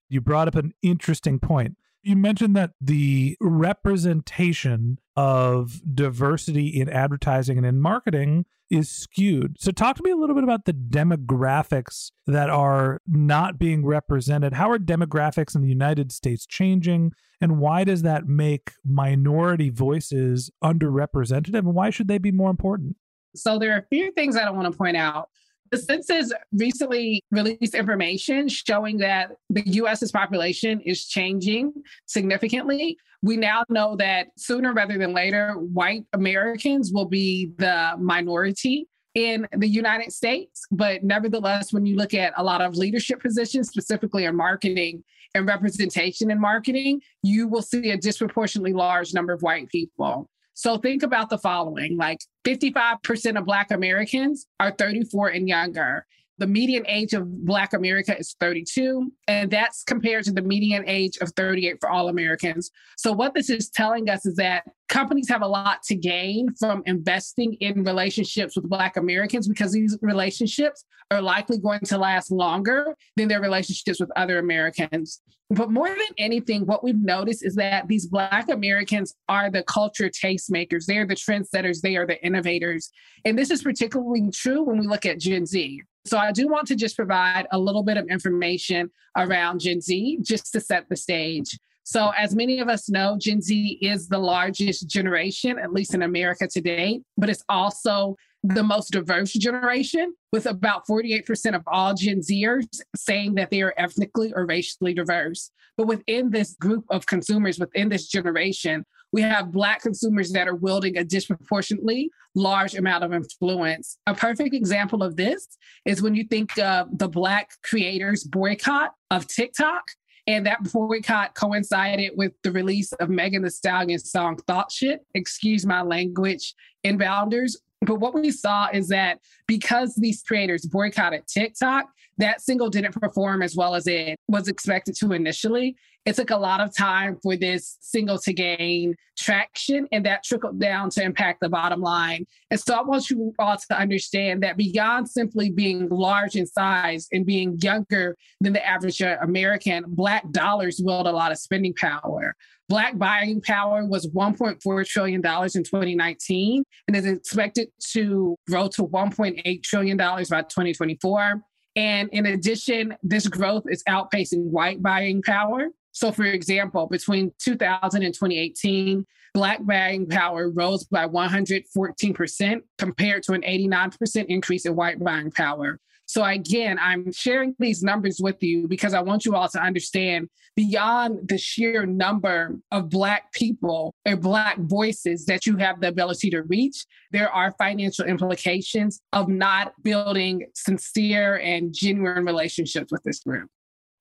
You 0.10 0.22
brought 0.22 0.48
up 0.48 0.56
an 0.56 0.74
interesting 0.82 1.40
point. 1.40 1.78
You 2.02 2.16
mentioned 2.16 2.56
that 2.56 2.72
the 2.82 3.38
representation 3.40 5.00
of 5.16 5.82
diversity 5.96 6.68
in 6.68 6.90
advertising 6.90 7.58
and 7.58 7.66
in 7.66 7.80
marketing 7.80 8.46
is 8.70 8.90
skewed. 8.90 9.58
So, 9.60 9.72
talk 9.72 9.96
to 9.98 10.04
me 10.04 10.12
a 10.12 10.16
little 10.16 10.36
bit 10.36 10.44
about 10.44 10.66
the 10.66 10.74
demographics 10.74 12.12
that 12.28 12.50
are 12.50 13.02
not 13.08 13.58
being 13.58 13.86
represented. 13.86 14.54
How 14.54 14.70
are 14.72 14.80
demographics 14.80 15.56
in 15.56 15.62
the 15.62 15.68
United 15.68 16.12
States 16.12 16.46
changing? 16.46 17.12
And 17.42 17.60
why 17.60 17.84
does 17.84 18.02
that 18.04 18.28
make 18.28 18.72
minority 18.86 19.70
voices 19.70 20.52
underrepresented? 20.64 21.58
And 21.58 21.74
why 21.74 21.90
should 21.90 22.08
they 22.08 22.18
be 22.18 22.32
more 22.32 22.50
important? 22.50 22.96
So, 23.36 23.60
there 23.60 23.74
are 23.74 23.80
a 23.80 23.86
few 23.90 24.12
things 24.12 24.36
I 24.36 24.50
want 24.50 24.72
to 24.72 24.78
point 24.78 24.98
out. 24.98 25.30
The 25.72 25.78
census 25.78 26.32
recently 26.52 27.24
released 27.32 27.76
information 27.76 28.48
showing 28.48 28.98
that 29.00 29.32
the 29.50 29.64
US's 29.66 30.12
population 30.12 30.82
is 30.82 31.06
changing 31.06 31.74
significantly. 32.06 32.98
We 33.22 33.38
now 33.38 33.64
know 33.70 33.96
that 33.98 34.28
sooner 34.38 34.74
rather 34.74 34.98
than 34.98 35.14
later, 35.14 35.54
white 35.54 36.06
Americans 36.14 36.92
will 36.94 37.06
be 37.06 37.52
the 37.58 37.94
minority 38.00 38.88
in 39.16 39.48
the 39.58 39.68
United 39.68 40.12
States. 40.12 40.66
But 40.72 41.04
nevertheless, 41.04 41.74
when 41.74 41.86
you 41.86 41.96
look 41.96 42.14
at 42.14 42.34
a 42.38 42.44
lot 42.44 42.62
of 42.62 42.76
leadership 42.76 43.22
positions, 43.22 43.70
specifically 43.70 44.26
in 44.26 44.36
marketing 44.36 45.04
and 45.36 45.48
representation 45.48 46.32
in 46.32 46.40
marketing, 46.40 47.02
you 47.22 47.48
will 47.48 47.62
see 47.62 47.92
a 47.92 47.98
disproportionately 47.98 48.74
large 48.74 49.14
number 49.14 49.34
of 49.34 49.42
white 49.42 49.68
people. 49.70 50.30
So 50.60 50.78
think 50.78 51.04
about 51.04 51.30
the 51.30 51.38
following 51.38 51.96
like 51.96 52.20
55% 52.44 53.38
of 53.40 53.46
Black 53.46 53.72
Americans 53.72 54.46
are 54.60 54.72
34 54.72 55.30
and 55.30 55.48
younger. 55.48 56.06
The 56.40 56.48
median 56.48 56.86
age 56.88 57.14
of 57.14 57.46
Black 57.46 57.74
America 57.74 58.18
is 58.18 58.36
32, 58.40 59.12
and 59.28 59.52
that's 59.52 59.84
compared 59.84 60.24
to 60.24 60.32
the 60.32 60.42
median 60.42 60.86
age 60.88 61.18
of 61.18 61.34
38 61.36 61.78
for 61.82 61.90
all 61.90 62.08
Americans. 62.08 62.72
So, 62.98 63.12
what 63.12 63.34
this 63.34 63.50
is 63.50 63.70
telling 63.70 64.10
us 64.10 64.26
is 64.26 64.36
that 64.38 64.64
companies 64.88 65.28
have 65.28 65.42
a 65.42 65.48
lot 65.48 65.84
to 65.84 65.96
gain 65.96 66.54
from 66.58 66.82
investing 66.86 67.56
in 67.56 67.84
relationships 67.84 68.56
with 68.56 68.70
Black 68.70 68.96
Americans 68.96 69.50
because 69.50 69.74
these 69.74 69.98
relationships 70.02 70.86
are 71.12 71.22
likely 71.22 71.58
going 71.58 71.82
to 71.82 71.98
last 71.98 72.32
longer 72.32 72.96
than 73.18 73.28
their 73.28 73.42
relationships 73.42 74.00
with 74.00 74.10
other 74.16 74.40
Americans. 74.40 75.22
But 75.50 75.72
more 75.72 75.90
than 75.90 75.98
anything, 76.20 76.68
what 76.68 76.84
we've 76.84 76.96
noticed 76.96 77.44
is 77.44 77.56
that 77.56 77.88
these 77.88 78.06
Black 78.06 78.50
Americans 78.50 79.16
are 79.28 79.50
the 79.50 79.64
culture 79.64 80.10
tastemakers. 80.10 80.86
They 80.86 80.98
are 80.98 81.08
the 81.08 81.16
trendsetters. 81.16 81.82
They 81.82 81.96
are 81.98 82.06
the 82.06 82.24
innovators. 82.24 82.92
And 83.26 83.38
this 83.38 83.50
is 83.50 83.64
particularly 83.64 84.30
true 84.32 84.64
when 84.64 84.78
we 84.78 84.88
look 84.88 85.08
at 85.08 85.20
Gen 85.20 85.48
Z. 85.48 85.82
So 86.06 86.18
I 86.18 86.32
do 86.32 86.48
want 86.48 86.68
to 86.68 86.76
just 86.76 86.96
provide 86.96 87.48
a 87.52 87.60
little 87.60 87.84
bit 87.84 87.98
of 87.98 88.08
information 88.08 88.90
around 89.18 89.60
Gen 89.60 89.82
Z 89.82 90.20
just 90.22 90.52
to 90.54 90.60
set 90.60 90.88
the 90.90 90.96
stage. 90.96 91.58
So, 91.84 92.12
as 92.16 92.36
many 92.36 92.60
of 92.60 92.70
us 92.70 92.88
know, 92.88 93.18
Gen 93.20 93.42
Z 93.42 93.80
is 93.82 94.08
the 94.08 94.20
largest 94.20 94.88
generation, 94.88 95.58
at 95.58 95.74
least 95.74 95.96
in 95.96 96.04
America 96.04 96.48
today, 96.48 97.02
but 97.18 97.30
it's 97.30 97.44
also 97.50 98.16
the 98.44 98.62
most 98.62 98.92
diverse 98.92 99.34
generation, 99.34 100.14
with 100.32 100.46
about 100.46 100.86
48% 100.88 101.56
of 101.56 101.64
all 101.66 101.96
Gen 101.96 102.20
Zers 102.20 102.68
saying 102.96 103.36
that 103.36 103.50
they 103.50 103.64
are 103.64 103.74
ethnically 103.76 104.32
or 104.34 104.46
racially 104.46 104.94
diverse. 104.94 105.50
But 105.78 105.88
within 105.88 106.30
this 106.30 106.56
group 106.56 106.86
of 106.90 107.08
consumers, 107.08 107.58
within 107.58 107.90
this 107.90 108.08
generation, 108.08 108.86
we 109.12 109.22
have 109.22 109.52
Black 109.52 109.82
consumers 109.82 110.32
that 110.32 110.48
are 110.48 110.56
wielding 110.56 110.98
a 110.98 111.04
disproportionately 111.04 112.12
large 112.36 112.76
amount 112.76 113.04
of 113.04 113.14
influence. 113.14 113.98
A 114.08 114.14
perfect 114.14 114.54
example 114.54 115.04
of 115.04 115.16
this 115.16 115.48
is 115.86 116.02
when 116.02 116.16
you 116.16 116.26
think 116.26 116.58
of 116.60 116.98
the 116.98 117.08
Black 117.08 117.50
creators 117.64 118.24
boycott 118.24 118.94
of 119.12 119.28
TikTok. 119.28 119.84
And 120.28 120.46
that 120.46 120.72
boycott 120.72 121.34
coincided 121.34 122.12
with 122.16 122.34
the 122.44 122.52
release 122.52 122.92
of 122.94 123.10
Megan 123.10 123.42
Thee 123.42 123.50
Stallion's 123.50 124.12
song 124.12 124.38
Thot 124.46 124.72
Shit, 124.72 125.00
excuse 125.16 125.66
my 125.66 125.82
language, 125.82 126.54
inbounders. 126.86 127.54
But 127.82 128.00
what 128.00 128.14
we 128.14 128.32
saw 128.32 128.68
is 128.74 128.90
that 128.90 129.20
because 129.48 129.96
these 129.96 130.22
creators 130.22 130.66
boycotted 130.66 131.28
TikTok, 131.28 131.86
that 132.18 132.42
single 132.42 132.70
didn't 132.70 132.92
perform 132.92 133.42
as 133.42 133.56
well 133.56 133.74
as 133.74 133.88
it 133.88 134.18
was 134.28 134.50
expected 134.50 134.96
to 134.98 135.14
initially. 135.14 135.78
It 136.06 136.16
took 136.16 136.32
a 136.32 136.38
lot 136.38 136.60
of 136.60 136.76
time 136.76 137.18
for 137.22 137.36
this 137.36 137.78
single 137.82 138.18
to 138.20 138.34
gain 138.34 138.96
traction, 139.18 139.88
and 139.92 140.06
that 140.06 140.24
trickled 140.24 140.60
down 140.60 140.90
to 140.92 141.04
impact 141.04 141.40
the 141.42 141.50
bottom 141.50 141.82
line. 141.82 142.26
And 142.52 142.60
so 142.60 142.74
I 142.74 142.82
want 142.82 143.10
you 143.10 143.34
all 143.38 143.58
to 143.58 143.80
understand 143.80 144.42
that 144.44 144.58
beyond 144.58 145.10
simply 145.10 145.50
being 145.50 145.88
large 145.90 146.36
in 146.36 146.48
size 146.48 147.08
and 147.12 147.26
being 147.26 147.58
younger 147.60 148.18
than 148.42 148.54
the 148.54 148.66
average 148.66 149.02
American, 149.02 149.84
Black 149.88 150.30
dollars 150.32 150.82
wield 150.84 151.08
a 151.08 151.12
lot 151.12 151.32
of 151.32 151.38
spending 151.38 151.74
power. 151.74 152.36
Black 152.70 153.00
buying 153.00 153.42
power 153.42 153.84
was 153.84 154.08
$1.4 154.08 154.88
trillion 154.88 155.16
in 155.16 155.64
2019 155.64 156.64
and 156.88 156.96
is 156.96 157.06
expected 157.06 157.70
to 157.94 158.36
grow 158.48 158.68
to 158.68 158.84
$1.8 158.84 159.64
trillion 159.64 159.98
by 159.98 160.24
2024. 160.24 161.42
And 161.76 162.10
in 162.12 162.28
addition, 162.28 162.96
this 163.02 163.28
growth 163.28 163.64
is 163.68 163.84
outpacing 163.90 164.44
white 164.44 164.84
buying 164.84 165.24
power. 165.24 165.70
So, 165.94 166.12
for 166.12 166.26
example, 166.26 166.88
between 166.88 167.32
2000 167.40 168.04
and 168.04 168.14
2018, 168.14 169.06
Black 169.34 169.66
buying 169.66 170.08
power 170.08 170.50
rose 170.50 170.84
by 170.86 171.08
114% 171.08 172.62
compared 172.78 173.24
to 173.24 173.34
an 173.34 173.42
89% 173.42 174.26
increase 174.28 174.66
in 174.66 174.76
white 174.76 175.04
buying 175.04 175.32
power. 175.32 175.80
So, 176.10 176.24
again, 176.26 176.80
I'm 176.82 177.12
sharing 177.12 177.56
these 177.60 177.84
numbers 177.84 178.20
with 178.20 178.42
you 178.42 178.68
because 178.68 178.96
I 178.96 179.02
want 179.02 179.26
you 179.26 179.36
all 179.36 179.48
to 179.48 179.62
understand 179.62 180.28
beyond 180.56 181.30
the 181.30 181.38
sheer 181.38 181.86
number 181.86 182.58
of 182.72 182.90
Black 182.90 183.32
people 183.32 183.94
or 184.08 184.16
Black 184.16 184.58
voices 184.58 185.28
that 185.28 185.46
you 185.46 185.58
have 185.58 185.82
the 185.82 185.88
ability 185.88 186.32
to 186.32 186.42
reach, 186.42 186.88
there 187.12 187.30
are 187.30 187.54
financial 187.60 188.06
implications 188.06 189.04
of 189.14 189.28
not 189.28 189.74
building 189.84 190.48
sincere 190.56 191.36
and 191.36 191.76
genuine 191.76 192.26
relationships 192.26 192.92
with 192.92 193.04
this 193.04 193.20
group. 193.20 193.48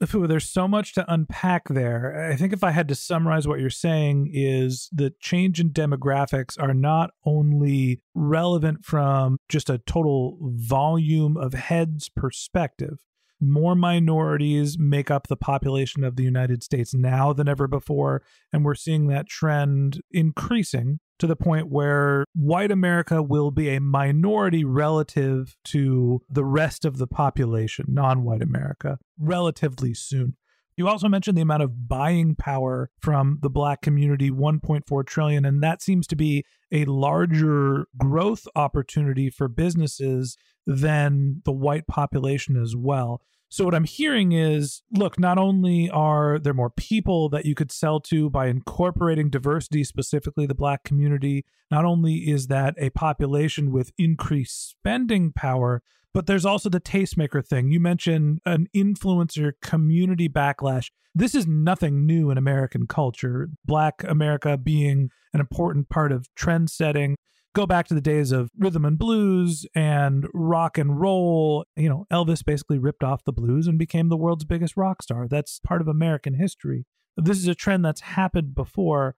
There's 0.01 0.49
so 0.49 0.69
much 0.69 0.95
to 0.95 1.13
unpack 1.13 1.69
there. 1.69 2.31
I 2.31 2.37
think 2.37 2.53
if 2.53 2.63
I 2.63 2.71
had 2.71 2.87
to 2.89 2.95
summarize 2.95 3.49
what 3.49 3.59
you're 3.59 3.69
saying 3.69 4.31
is 4.33 4.89
the 4.93 5.13
change 5.21 5.59
in 5.59 5.71
demographics 5.71 6.61
are 6.61 6.75
not 6.75 7.11
only 7.25 8.01
relevant 8.15 8.85
from 8.85 9.39
just 9.49 9.69
a 9.69 9.79
total 9.79 10.39
volume 10.41 11.37
of 11.37 11.55
heads 11.55 12.09
perspective. 12.09 12.99
More 13.41 13.75
minorities 13.75 14.79
make 14.79 15.11
up 15.11 15.27
the 15.27 15.37
population 15.37 16.05
of 16.05 16.17
the 16.17 16.25
United 16.25 16.63
States 16.63 16.95
now 16.95 17.33
than 17.33 17.49
ever 17.49 17.67
before, 17.67 18.23
and 18.53 18.65
we're 18.65 18.75
seeing 18.75 19.09
that 19.09 19.29
trend 19.29 20.01
increasing 20.11 21.01
to 21.19 21.27
the 21.27 21.37
point 21.37 21.69
where 21.69 22.25
white 22.35 22.71
America 22.71 23.23
will 23.23 23.51
be 23.51 23.69
a 23.69 23.81
minority 23.81 24.65
relative 24.65 25.57
to 25.65 26.23
the 26.29 26.45
rest 26.45 26.85
of 26.85 26.99
the 26.99 27.07
population, 27.07 27.87
non 27.89 28.23
white 28.23 28.43
America, 28.43 28.99
relatively 29.19 29.95
soon. 29.95 30.37
You 30.77 30.87
also 30.87 31.09
mentioned 31.09 31.37
the 31.37 31.43
amount 31.43 31.65
of 31.65 31.89
buying 31.89 32.37
power 32.37 32.91
from 33.01 33.41
the 33.43 33.51
black 33.51 33.83
community 33.83 34.31
1.4 34.31 35.05
trillion 35.05 35.45
and 35.45 35.61
that 35.61 35.83
seems 35.83 36.07
to 36.07 36.15
be 36.15 36.45
a 36.71 36.85
larger 36.85 37.87
growth 37.97 38.47
opportunity 38.55 39.29
for 39.29 39.49
businesses 39.49 40.37
than 40.69 41.43
the 41.45 41.51
white 41.51 41.89
population 41.89 42.57
as 42.57 42.77
well. 42.77 43.23
So 43.51 43.65
what 43.65 43.75
I'm 43.75 43.85
hearing 43.85 44.33
is, 44.33 44.83
look, 44.93 45.19
not 45.19 45.39
only 45.39 45.89
are 45.89 46.39
there 46.39 46.53
more 46.53 46.69
people 46.69 47.31
that 47.31 47.47
you 47.47 47.55
could 47.55 47.73
sell 47.73 47.99
to 48.01 48.29
by 48.29 48.49
incorporating 48.49 49.31
diversity, 49.31 49.85
specifically 49.85 50.45
the 50.47 50.55
black 50.55 50.85
community, 50.85 51.47
not 51.71 51.87
only 51.87 52.17
is 52.17 52.49
that 52.49 52.75
a 52.79 52.91
population 52.91 53.73
with 53.73 53.93
increased 53.97 54.69
spending 54.69 55.33
power, 55.33 55.83
but 56.13 56.27
there's 56.27 56.45
also 56.45 56.69
the 56.69 56.81
tastemaker 56.81 57.47
thing. 57.47 57.71
You 57.71 57.81
mentioned 57.81 58.41
an 58.45 58.69
influencer 58.77 59.53
community 59.63 60.29
backlash. 60.29 60.91
This 61.15 61.35
is 61.35 61.47
nothing 61.47 62.05
new 62.05 62.31
in 62.31 62.37
American 62.37 62.87
culture. 62.87 63.49
Black 63.65 64.05
America 64.05 64.59
being 64.59 65.11
an 65.33 65.41
important 65.41 65.89
part 65.89 66.13
of 66.13 66.33
trend 66.35 66.71
setting 66.71 67.17
go 67.59 67.67
back 67.67 67.89
to 67.89 67.95
the 67.95 68.01
days 68.01 68.31
of 68.31 68.49
rhythm 68.57 68.85
and 68.85 68.97
blues 68.97 69.67
and 69.75 70.29
rock 70.33 70.79
and 70.79 71.01
roll. 71.01 71.65
You 71.75 71.89
know, 71.89 72.07
Elvis 72.09 72.45
basically 72.45 72.79
ripped 72.79 73.03
off 73.03 73.25
the 73.25 73.33
blues 73.33 73.67
and 73.67 73.77
became 73.77 74.09
the 74.09 74.17
world's 74.17 74.45
biggest 74.45 74.77
rock 74.77 75.03
star. 75.03 75.27
That's 75.29 75.59
part 75.67 75.81
of 75.81 75.89
American 75.89 76.35
history. 76.35 76.87
This 77.17 77.39
is 77.39 77.49
a 77.49 77.57
trend 77.57 77.85
that's 77.85 78.03
happened 78.03 78.55
before. 78.55 79.17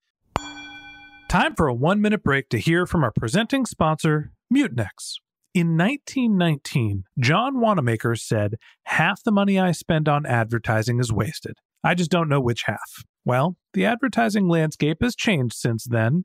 Time 1.29 1.55
for 1.55 1.69
a 1.69 1.75
one 1.75 2.01
minute 2.01 2.25
break 2.25 2.49
to 2.49 2.59
hear 2.59 2.87
from 2.87 3.05
our 3.05 3.13
presenting 3.13 3.67
sponsor, 3.67 4.33
Mutinex. 4.51 5.17
In 5.53 5.77
1919, 5.77 7.05
John 7.19 7.61
Wanamaker 7.61 8.17
said, 8.17 8.55
Half 8.85 9.23
the 9.23 9.33
money 9.33 9.61
I 9.61 9.73
spend 9.73 10.09
on 10.09 10.25
advertising 10.25 10.99
is 10.99 11.13
wasted. 11.13 11.59
I 11.85 11.95
just 11.95 12.11
don't 12.11 12.31
know 12.31 12.41
which 12.41 12.63
half. 12.63 13.05
Well, 13.23 13.59
the 13.75 13.85
advertising 13.85 14.49
landscape 14.49 15.03
has 15.03 15.15
changed 15.15 15.57
since 15.57 15.85
then. 15.85 16.25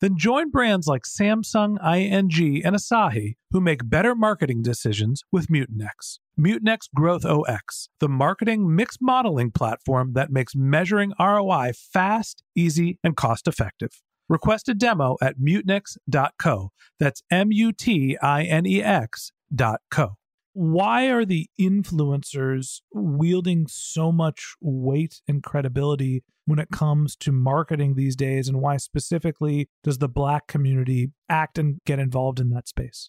Then 0.00 0.16
join 0.16 0.50
brands 0.50 0.86
like 0.86 1.02
Samsung, 1.02 1.76
ING, 1.84 2.64
and 2.64 2.76
Asahi 2.76 3.34
who 3.50 3.60
make 3.60 3.88
better 3.88 4.14
marketing 4.14 4.62
decisions 4.62 5.22
with 5.32 5.48
Mutinex. 5.48 6.18
Mutinex 6.38 6.88
Growth 6.94 7.24
OX, 7.24 7.88
the 7.98 8.08
marketing 8.08 8.74
mix 8.74 8.98
modeling 9.00 9.50
platform 9.50 10.12
that 10.12 10.30
makes 10.30 10.54
measuring 10.54 11.12
ROI 11.18 11.72
fast, 11.74 12.44
easy, 12.54 12.98
and 13.02 13.16
cost 13.16 13.48
effective. 13.48 14.02
Request 14.28 14.68
a 14.68 14.74
demo 14.74 15.16
at 15.20 15.38
mutinex.co. 15.38 16.70
That's 17.00 17.22
M 17.30 17.50
U 17.50 17.72
T 17.72 18.16
I 18.22 18.44
N 18.44 18.66
E 18.66 18.82
X.co. 18.82 20.14
Why 20.60 21.06
are 21.06 21.24
the 21.24 21.48
influencers 21.60 22.80
wielding 22.92 23.68
so 23.68 24.10
much 24.10 24.56
weight 24.60 25.20
and 25.28 25.40
credibility 25.40 26.24
when 26.46 26.58
it 26.58 26.70
comes 26.72 27.14
to 27.18 27.30
marketing 27.30 27.94
these 27.94 28.16
days? 28.16 28.48
And 28.48 28.60
why 28.60 28.78
specifically 28.78 29.68
does 29.84 29.98
the 29.98 30.08
Black 30.08 30.48
community 30.48 31.12
act 31.28 31.58
and 31.58 31.78
get 31.86 32.00
involved 32.00 32.40
in 32.40 32.50
that 32.50 32.66
space? 32.66 33.08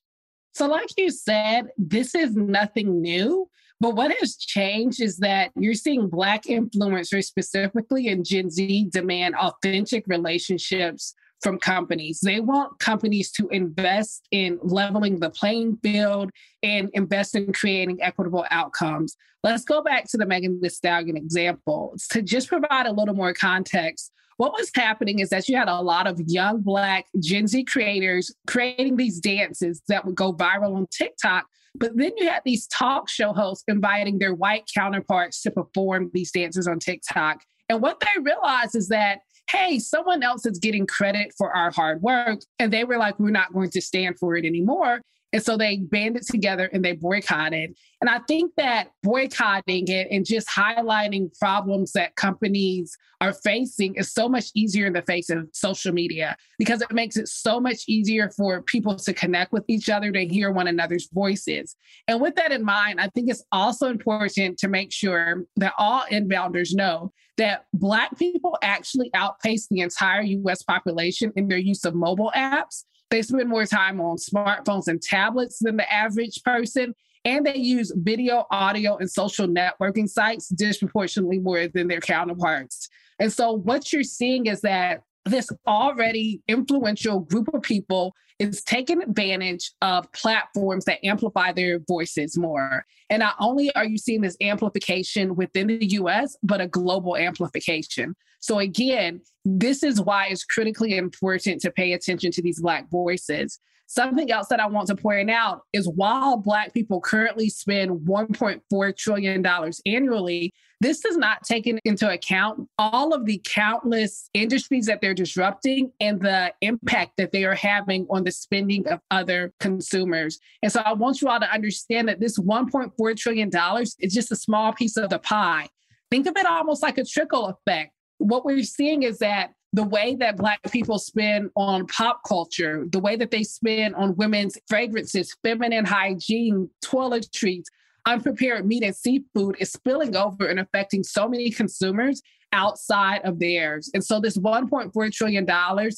So, 0.54 0.68
like 0.68 0.90
you 0.96 1.10
said, 1.10 1.70
this 1.76 2.14
is 2.14 2.36
nothing 2.36 3.02
new. 3.02 3.50
But 3.80 3.96
what 3.96 4.12
has 4.20 4.36
changed 4.36 5.02
is 5.02 5.18
that 5.18 5.50
you're 5.56 5.74
seeing 5.74 6.08
Black 6.08 6.44
influencers, 6.44 7.24
specifically 7.24 8.10
in 8.10 8.24
Gen 8.24 8.52
Z, 8.52 8.90
demand 8.92 9.34
authentic 9.34 10.04
relationships 10.06 11.16
from 11.42 11.58
companies. 11.58 12.20
They 12.22 12.40
want 12.40 12.80
companies 12.80 13.32
to 13.34 13.48
invest 13.50 14.28
in 14.32 14.60
leveling 14.62 15.20
the 15.20 15.30
playing 15.30 15.78
field 15.84 16.32
and 16.64 16.90
invest 16.94 17.36
in 17.36 17.54
creating 17.54 18.02
equitable 18.02 18.46
outcomes. 18.52 19.16
Let's 19.44 19.64
go 19.64 19.82
back 19.82 20.10
to 20.10 20.18
the 20.18 20.26
Megan 20.26 20.60
Thee 20.62 20.70
Stallion 20.70 21.16
example 21.16 21.96
to 22.12 22.22
just 22.22 22.50
provide 22.50 22.86
a 22.86 22.92
little 22.92 23.16
more 23.16 23.34
context 23.34 24.12
what 24.40 24.54
was 24.54 24.72
happening 24.74 25.20
is 25.20 25.28
that 25.32 25.50
you 25.50 25.58
had 25.58 25.68
a 25.68 25.82
lot 25.82 26.08
of 26.08 26.18
young 26.28 26.62
Black 26.62 27.08
Gen 27.20 27.46
Z 27.46 27.66
creators 27.66 28.34
creating 28.48 28.96
these 28.96 29.20
dances 29.20 29.82
that 29.90 30.06
would 30.06 30.16
go 30.16 30.32
viral 30.32 30.78
on 30.78 30.88
TikTok. 30.92 31.46
But 31.76 31.98
then 31.98 32.14
you 32.16 32.30
had 32.30 32.44
these 32.46 32.66
talk 32.68 33.10
show 33.10 33.34
hosts 33.34 33.66
inviting 33.68 34.18
their 34.18 34.34
white 34.34 34.64
counterparts 34.74 35.42
to 35.42 35.52
perform 35.52 36.10
these 36.14 36.32
dances 36.32 36.70
on 36.70 36.80
TikTok. 36.80 37.42
And 37.68 37.82
what 37.82 38.00
they 38.00 38.22
realized 38.22 38.78
is 38.78 38.88
that, 38.88 39.20
hey, 39.52 39.80
someone 39.80 40.24
else 40.24 40.46
is 40.46 40.60
getting 40.60 40.86
credit 40.86 41.34
for 41.38 41.56
our 41.56 41.72
hard 41.72 42.02
work. 42.02 42.42
And 42.60 42.72
they 42.72 42.84
were 42.84 42.98
like, 42.98 43.20
we're 43.20 43.32
not 43.32 43.54
going 43.54 43.72
to 43.72 43.82
stand 43.82 44.20
for 44.20 44.36
it 44.36 44.46
anymore. 44.46 45.02
And 45.32 45.44
so 45.44 45.58
they 45.58 45.78
banded 45.78 46.24
together 46.24 46.70
and 46.74 46.84
they 46.84 46.94
boycotted. 46.94 47.76
And 48.02 48.10
I 48.10 48.20
think 48.28 48.54
that 48.58 48.92
boycotting 49.04 49.88
it 49.88 50.08
and 50.10 50.26
just 50.26 50.48
highlighting 50.48 51.38
problems 51.38 51.92
that 51.92 52.16
companies 52.16 52.98
are 53.22 53.34
facing 53.34 53.96
is 53.96 54.12
so 54.12 54.28
much 54.28 54.46
easier 54.56 54.88
in 54.88 54.94
the 54.94 55.02
face 55.04 55.30
of 55.30 55.48
social 55.54 55.94
media 55.94 56.36
because 56.58 56.82
it 56.82 56.92
makes 56.92 57.18
it 57.18 57.28
so 57.28 57.60
much 57.60 57.84
easier 57.88 58.30
for 58.32 58.62
people 58.64 58.96
to 58.96 59.14
connect 59.14 59.52
with 59.52 59.66
each 59.68 59.90
other, 59.90 60.12
to 60.12 60.26
hear 60.26 60.52
one 60.52 60.68
another's 60.68 61.10
voices. 61.14 61.76
And 62.08 62.22
with 62.22 62.36
that 62.36 62.52
in 62.52 62.64
mind, 62.64 63.00
I 63.00 63.10
think 63.10 63.30
it's 63.30 63.44
also 63.52 63.90
important 63.90 64.58
to 64.60 64.68
make 64.68 64.92
sure 64.92 65.46
that 65.58 65.74
all 65.78 66.04
inbounders 66.12 66.74
know 66.74 67.12
that 67.38 67.66
Black 67.74 68.18
people 68.18 68.58
actually 68.62 69.12
outpace 69.14 69.68
the 69.70 69.82
entire 69.82 70.22
US 70.22 70.64
population 70.64 71.32
in 71.36 71.48
their 71.48 71.58
use 71.58 71.86
of 71.86 71.94
mobile 71.94 72.32
apps 72.36 72.84
They 73.10 73.22
spend 73.22 73.50
more 73.50 73.66
time 73.66 74.00
on 74.00 74.18
smartphones 74.18 74.88
and 74.88 75.02
tablets 75.02 75.60
than 75.60 75.78
the 75.78 75.92
average 75.92 76.42
person. 76.44 76.94
And 77.26 77.46
they 77.46 77.58
use 77.58 77.92
video, 77.96 78.46
audio, 78.50 78.98
and 78.98 79.12
social 79.12 79.48
networking 79.48 80.08
sites 80.08 80.48
disproportionately 80.48 81.40
more 81.40 81.68
than 81.68 81.88
their 81.88 82.00
counterparts. 82.00 82.88
And 83.20 83.32
so, 83.32 83.52
what 83.52 83.92
you're 83.92 84.04
seeing 84.04 84.46
is 84.46 84.62
that 84.62 85.04
this 85.26 85.50
already 85.68 86.42
influential 86.48 87.20
group 87.20 87.54
of 87.54 87.62
people 87.62 88.14
is 88.40 88.64
taking 88.64 89.02
advantage 89.02 89.72
of 89.82 90.12
platforms 90.14 90.86
that 90.86 91.06
amplify 91.06 91.52
their 91.52 91.80
voices 91.88 92.38
more. 92.38 92.86
And 93.10 93.20
not 93.20 93.36
only 93.40 93.74
are 93.76 93.86
you 93.86 93.98
seeing 93.98 94.22
this 94.22 94.38
amplification 94.42 95.36
within 95.36 95.68
the 95.68 95.86
US, 95.86 96.38
but 96.42 96.62
a 96.62 96.68
global 96.68 97.18
amplification. 97.18 98.16
So, 98.40 98.60
again, 98.60 99.22
this 99.44 99.84
is 99.84 100.00
why 100.00 100.28
it's 100.28 100.46
critically 100.46 100.96
important 100.96 101.60
to 101.62 101.72
pay 101.72 101.92
attention 101.92 102.32
to 102.32 102.42
these 102.42 102.62
Black 102.62 102.90
voices. 102.90 103.60
Something 103.88 104.32
else 104.32 104.48
that 104.50 104.60
I 104.60 104.68
want 104.68 104.88
to 104.88 104.96
point 104.96 105.30
out 105.30 105.64
is 105.74 105.90
while 105.90 106.38
Black 106.38 106.74
people 106.74 107.02
currently 107.02 107.50
spend 107.50 108.08
$1.4 108.08 108.98
trillion 108.98 109.46
annually, 109.86 110.54
this 110.82 111.02
does 111.02 111.18
not 111.18 111.44
take 111.44 111.68
into 111.68 112.10
account 112.10 112.68
all 112.78 113.14
of 113.14 113.26
the 113.26 113.42
countless 113.46 114.30
industries 114.34 114.86
that 114.86 115.02
they're 115.02 115.14
disrupting 115.14 115.92
and 116.00 116.22
the 116.22 116.54
impact 116.62 117.18
that 117.18 117.34
they 117.34 117.44
are 117.44 117.56
having 117.56 118.08
on 118.10 118.24
the 118.24 118.32
spending 118.32 118.88
of 118.88 119.02
other 119.12 119.54
consumers. 119.60 120.40
And 120.64 120.72
so 120.72 120.82
I 120.86 120.94
want 120.94 121.22
you 121.22 121.28
all 121.28 121.40
to 121.40 121.52
understand 121.52 122.08
that 122.08 122.22
this 122.22 122.40
$1.4 122.40 123.18
trillion 123.18 123.52
is 124.00 124.14
just 124.14 124.32
a 124.32 124.38
small 124.38 124.72
piece 124.72 124.96
of 124.96 125.10
the 125.10 125.20
pie. 125.20 125.68
Think 126.12 126.28
of 126.28 126.38
it 126.38 126.46
almost 126.46 126.82
like 126.82 126.98
a 126.98 127.04
trickle 127.04 127.48
effect. 127.48 127.94
What 128.18 128.46
we're 128.46 128.64
seeing 128.64 129.04
is 129.04 129.20
that 129.20 129.52
the 129.74 129.84
way 129.84 130.16
that 130.16 130.38
Black 130.38 130.60
people 130.72 130.98
spend 130.98 131.52
on 131.56 131.86
pop 131.88 132.22
culture, 132.28 132.88
the 132.90 133.00
way 133.00 133.16
that 133.16 133.32
they 133.32 133.44
spend 133.44 133.96
on 133.96 134.16
women's 134.16 134.58
fragrances, 134.68 135.36
feminine 135.44 135.86
hygiene, 135.86 136.70
toiletries, 136.84 137.66
unprepared 138.06 138.66
meat 138.66 138.84
and 138.84 138.96
seafood 138.96 139.56
is 139.60 139.72
spilling 139.72 140.16
over 140.16 140.46
and 140.46 140.60
affecting 140.60 141.04
so 141.04 141.28
many 141.28 141.50
consumers 141.52 142.22
outside 142.52 143.22
of 143.24 143.40
theirs. 143.40 143.90
And 143.94 144.04
so 144.04 144.20
this 144.20 144.38
$1.4 144.38 145.14
trillion 145.14 145.48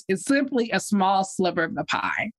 is 0.07 0.23
simply 0.23 0.69
a 0.71 0.79
small 0.79 1.23
sliver 1.23 1.63
of 1.63 1.75
the 1.75 1.85
pie. 1.85 2.31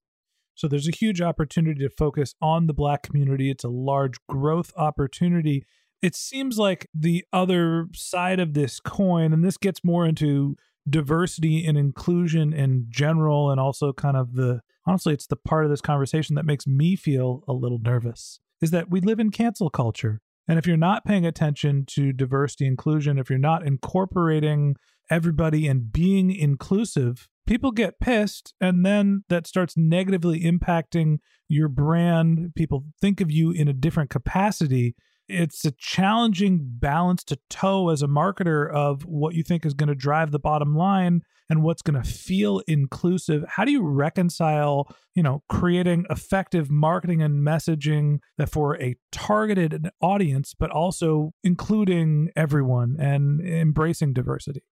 So 0.54 0.68
there's 0.68 0.88
a 0.88 0.92
huge 0.92 1.20
opportunity 1.20 1.80
to 1.80 1.90
focus 1.90 2.34
on 2.40 2.66
the 2.66 2.74
Black 2.74 3.02
community. 3.02 3.50
It's 3.50 3.64
a 3.64 3.68
large 3.68 4.18
growth 4.28 4.72
opportunity. 4.76 5.64
It 6.02 6.14
seems 6.14 6.58
like 6.58 6.88
the 6.92 7.24
other 7.32 7.88
side 7.94 8.38
of 8.38 8.54
this 8.54 8.80
coin, 8.80 9.32
and 9.32 9.44
this 9.44 9.56
gets 9.56 9.82
more 9.82 10.04
into 10.04 10.56
diversity 10.88 11.64
and 11.64 11.78
inclusion 11.78 12.52
in 12.52 12.86
general 12.88 13.50
and 13.50 13.60
also 13.60 13.92
kind 13.92 14.16
of 14.16 14.34
the 14.34 14.60
honestly 14.84 15.14
it's 15.14 15.28
the 15.28 15.36
part 15.36 15.64
of 15.64 15.70
this 15.70 15.80
conversation 15.80 16.34
that 16.34 16.44
makes 16.44 16.66
me 16.66 16.96
feel 16.96 17.44
a 17.46 17.52
little 17.52 17.78
nervous 17.78 18.40
is 18.62 18.70
that 18.70 18.90
we 18.90 19.00
live 19.00 19.20
in 19.20 19.30
cancel 19.30 19.68
culture. 19.68 20.20
And 20.48 20.58
if 20.58 20.66
you're 20.66 20.76
not 20.76 21.04
paying 21.04 21.26
attention 21.26 21.84
to 21.88 22.12
diversity 22.12 22.66
inclusion 22.66 23.18
if 23.18 23.28
you're 23.28 23.38
not 23.38 23.66
incorporating 23.66 24.76
everybody 25.10 25.66
and 25.66 25.92
being 25.92 26.34
inclusive 26.34 27.28
people 27.46 27.72
get 27.72 28.00
pissed 28.00 28.54
and 28.60 28.86
then 28.86 29.24
that 29.28 29.46
starts 29.46 29.76
negatively 29.76 30.40
impacting 30.40 31.18
your 31.48 31.68
brand. 31.68 32.52
People 32.54 32.84
think 33.00 33.20
of 33.20 33.30
you 33.30 33.50
in 33.50 33.68
a 33.68 33.72
different 33.72 34.10
capacity 34.10 34.94
it's 35.28 35.64
a 35.64 35.72
challenging 35.72 36.60
balance 36.62 37.24
to 37.24 37.38
toe 37.48 37.90
as 37.90 38.02
a 38.02 38.06
marketer 38.08 38.70
of 38.70 39.04
what 39.04 39.34
you 39.34 39.42
think 39.42 39.64
is 39.64 39.74
going 39.74 39.88
to 39.88 39.94
drive 39.94 40.30
the 40.30 40.38
bottom 40.38 40.76
line 40.76 41.22
and 41.48 41.62
what's 41.62 41.82
going 41.82 42.00
to 42.00 42.08
feel 42.08 42.62
inclusive. 42.66 43.44
How 43.48 43.64
do 43.64 43.72
you 43.72 43.82
reconcile 43.82 44.88
you 45.14 45.22
know 45.22 45.42
creating 45.48 46.06
effective 46.10 46.70
marketing 46.70 47.22
and 47.22 47.46
messaging 47.46 48.18
that 48.38 48.50
for 48.50 48.80
a 48.80 48.96
targeted 49.10 49.90
audience 50.00 50.54
but 50.58 50.70
also 50.70 51.32
including 51.44 52.30
everyone 52.36 52.96
and 52.98 53.40
embracing 53.40 54.12
diversity 54.12 54.62